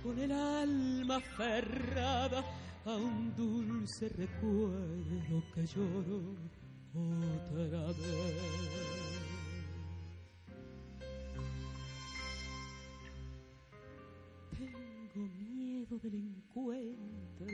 con 0.04 0.20
el 0.20 0.32
alma 0.32 1.18
aferrada 1.18 2.44
a 2.86 2.96
un 2.96 3.34
dulce 3.36 4.10
recuerdo 4.10 5.44
que 5.54 5.66
lloro 5.66 6.36
otra 6.94 7.88
vez. 7.88 8.74
Tengo 14.58 15.28
miedo 15.30 15.98
del 16.00 16.16
encuentro 16.16 17.48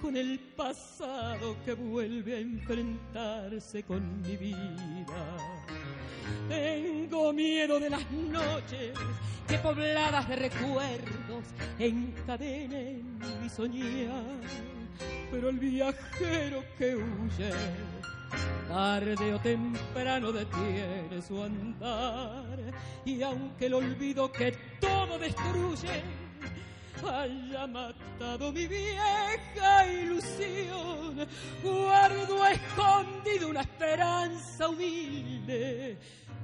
con 0.00 0.16
el 0.16 0.38
pasado 0.56 1.56
que 1.64 1.74
vuelve 1.74 2.36
a 2.36 2.38
enfrentarse 2.38 3.82
con 3.82 4.22
mi 4.22 4.36
vida. 4.36 5.36
Tengo 6.48 7.32
miedo 7.32 7.78
de 7.78 7.90
las 7.90 8.10
noches 8.10 8.98
que 9.46 9.58
pobladas 9.58 10.28
de 10.28 10.36
recuerdos 10.36 11.44
encadenen 11.78 13.18
mi 13.40 13.48
soñar, 13.48 14.40
pero 15.30 15.50
el 15.50 15.58
viajero 15.58 16.64
que 16.78 16.96
huye 16.96 17.50
tarde 18.68 19.34
o 19.34 19.38
temprano 19.38 20.32
detiene 20.32 21.22
su 21.22 21.42
andar 21.42 22.58
y 23.04 23.22
aunque 23.22 23.66
el 23.66 23.74
olvido 23.74 24.32
que 24.32 24.52
todo 24.80 25.18
destruye 25.18 26.02
haya 27.04 27.66
matado 27.66 28.52
mi 28.52 28.66
vieja 28.66 29.86
ilusión. 29.86 31.26
Guardo 31.62 32.46
escondido 32.46 33.48
una 33.50 33.60
esperanza 33.60 34.68
humilde 34.68 35.98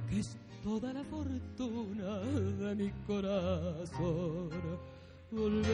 que 0.09 0.19
es 0.19 0.37
toda 0.63 0.93
la 0.93 1.03
fortuna 1.03 2.19
de 2.19 2.75
mi 2.75 2.89
corazón. 3.05 4.49
Volver 5.31 5.73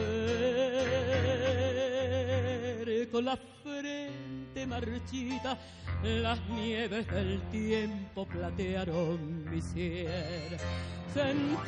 con 3.10 3.24
la 3.24 3.38
frente 3.62 4.66
marchita, 4.66 5.56
las 6.02 6.40
nieves 6.48 7.06
del 7.08 7.40
tiempo 7.50 8.26
platearon 8.26 9.44
mi 9.50 9.60
cielo. 9.60 10.56
Sentir 11.14 11.60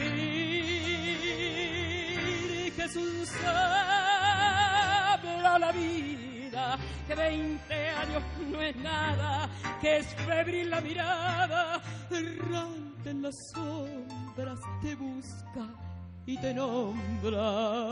que 2.74 2.82
es 2.82 2.96
un 2.96 3.26
sablo 3.26 3.92
la 5.58 5.72
vida, 5.72 6.31
que 7.06 7.14
veinte 7.14 7.88
años 7.88 8.22
no 8.50 8.60
es 8.60 8.76
nada, 8.76 9.48
que 9.80 9.98
es 9.98 10.06
febril 10.14 10.70
la 10.70 10.80
mirada, 10.80 11.80
errante 12.10 13.10
en 13.10 13.22
las 13.22 13.34
sombras 13.54 14.58
te 14.82 14.94
busca 14.94 15.68
y 16.26 16.36
te 16.38 16.54
nombra 16.54 17.86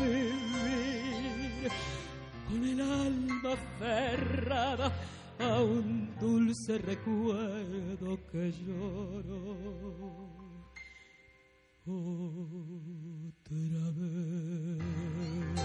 vivir 0.00 1.70
con 2.48 2.64
el 2.64 2.80
alma 2.80 3.52
aferrada 3.52 4.92
a 5.38 5.60
un 5.60 6.14
dulce 6.18 6.78
recuerdo 6.78 8.18
que 8.32 8.52
lloro 8.52 9.66
otra 11.84 13.90
vez. 13.94 15.55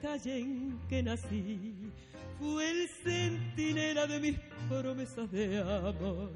Calle 0.00 0.38
en 0.38 0.78
que 0.88 1.02
nací 1.02 1.92
fue 2.38 2.70
el 2.70 2.88
centinela 3.04 4.06
de 4.06 4.20
mis 4.20 4.38
promesas 4.68 5.30
de 5.30 5.58
amor. 5.58 6.30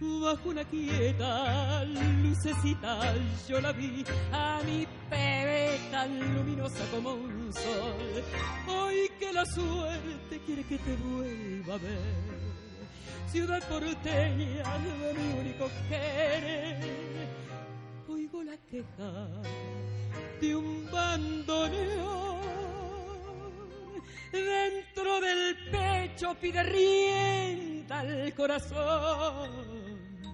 Bajo 0.00 0.50
una 0.50 0.64
quieta 0.64 1.84
lucecita 1.84 3.14
yo 3.48 3.60
la 3.60 3.72
vi 3.72 4.04
a 4.32 4.60
mi 4.66 4.86
bebé 5.10 5.78
tan 5.90 6.34
luminosa 6.34 6.84
como 6.90 7.14
un 7.14 7.52
sol. 7.52 8.22
Hoy 8.68 9.08
que 9.18 9.32
la 9.32 9.46
suerte 9.46 10.40
quiere 10.44 10.62
que 10.64 10.78
te 10.78 10.96
vuelva 10.96 11.74
a 11.74 11.78
ver. 11.78 12.34
Ciudad 13.28 13.62
porteña 13.68 14.78
de 14.78 15.14
mi 15.14 15.40
único 15.40 15.70
querer. 15.88 17.28
Oigo 18.08 18.42
la 18.42 18.56
queja 18.70 19.42
pide 26.44 26.62
rienda 26.62 28.00
al 28.00 28.34
corazón. 28.34 29.48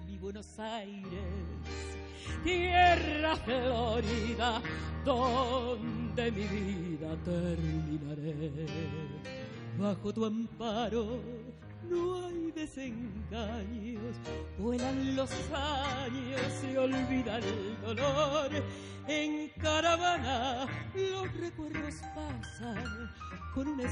Mi 0.05 0.17
Buenos 0.17 0.59
Aires, 0.59 1.95
tierra 2.43 3.37
florida, 3.37 4.61
donde 5.05 6.31
mi 6.33 6.43
vida 6.43 7.15
terminaré. 7.23 8.51
Bajo 9.79 10.11
tu 10.11 10.25
amparo 10.25 11.21
no 11.89 12.25
hay 12.25 12.51
desengaños, 12.51 14.15
vuelan 14.59 15.15
los 15.15 15.31
años, 15.53 16.41
se 16.59 16.77
olvida 16.77 17.37
el 17.37 17.81
dolor. 17.81 18.51
En 19.07 19.49
caravana 19.61 20.67
los 20.93 21.33
recuerdos 21.37 21.95
pasan 22.13 23.09
con 23.53 23.69
una 23.69 23.83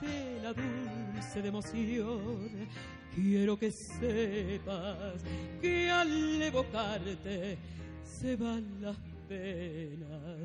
estela 0.00 0.52
dulce 0.52 1.42
de 1.42 1.48
emoción. 1.48 2.68
Quiero 3.14 3.58
que 3.58 3.70
sepas 3.70 5.22
que 5.60 5.90
al 5.90 6.42
evocarte 6.42 7.58
se 8.04 8.36
van 8.36 8.80
las 8.80 8.96
penas 9.28 10.38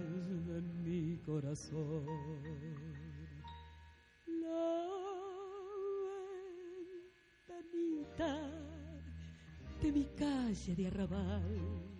de 0.47 0.61
mi 0.83 1.17
corazón. 1.25 2.05
La 4.41 4.93
de 9.81 9.91
mi 9.91 10.05
calle 10.17 10.75
de 10.75 10.87
arrabal, 10.87 11.92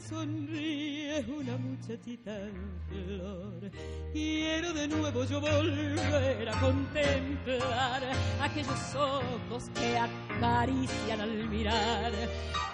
sonríe 0.00 1.24
una 1.28 1.56
muchachita 1.56 2.36
en 2.40 2.80
flor. 2.88 3.70
Quiero 4.12 4.72
de 4.72 4.88
nuevo 4.88 5.24
yo 5.24 5.40
volver 5.40 6.48
a 6.48 6.60
contemplar 6.60 8.02
aquellos 8.40 8.94
ojos 8.94 9.70
que 9.74 9.98
acarician 9.98 11.20
al 11.20 11.48
mirar. 11.48 12.12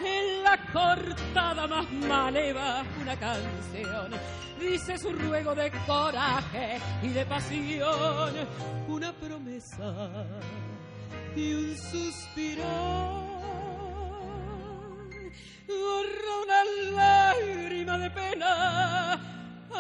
En 0.01 0.43
la 0.43 0.59
cortada 0.73 1.67
más 1.67 1.91
maleva 1.93 2.85
una 3.01 3.17
canción 3.17 4.13
dice 4.61 4.99
su 4.99 5.13
ruego 5.13 5.55
de 5.55 5.71
coraje 5.87 6.81
y 7.03 7.09
de 7.09 7.27
pasión, 7.27 8.35
una 8.89 9.13
promesa 9.13 10.27
y 11.37 11.55
un 11.55 11.77
suspirar 11.77 13.24
borra 15.67 16.33
una 16.45 16.61
lágrima 16.97 17.95
de 17.99 18.11
pena 18.11 18.53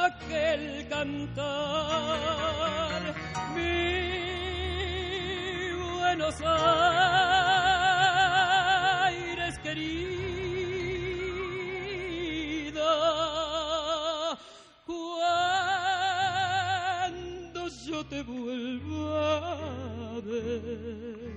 aquel 0.06 0.88
cantar. 0.88 3.02
Mi 3.54 4.12
Buenos 5.98 6.36
Aires 9.04 9.58
querida 9.58 10.14
cuando 14.86 16.08
yo 17.86 17.98
te 18.06 18.22
vuelva 18.22 19.58
a 20.16 20.20
ver 20.20 21.34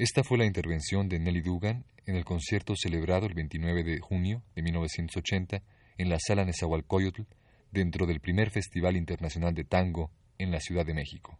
Esta 0.00 0.24
fue 0.24 0.38
la 0.38 0.46
intervención 0.46 1.10
de 1.10 1.18
Nelly 1.18 1.42
Dugan 1.42 1.84
en 2.06 2.16
el 2.16 2.24
concierto 2.24 2.74
celebrado 2.74 3.26
el 3.26 3.34
29 3.34 3.84
de 3.84 4.00
junio 4.00 4.42
de 4.56 4.62
1980 4.62 5.62
en 5.98 6.08
la 6.08 6.18
Sala 6.18 6.46
Nezahualcóyotl 6.46 7.24
dentro 7.70 8.06
del 8.06 8.20
primer 8.20 8.48
Festival 8.48 8.96
Internacional 8.96 9.52
de 9.52 9.64
Tango 9.64 10.10
en 10.38 10.52
la 10.52 10.60
Ciudad 10.60 10.86
de 10.86 10.94
México. 10.94 11.38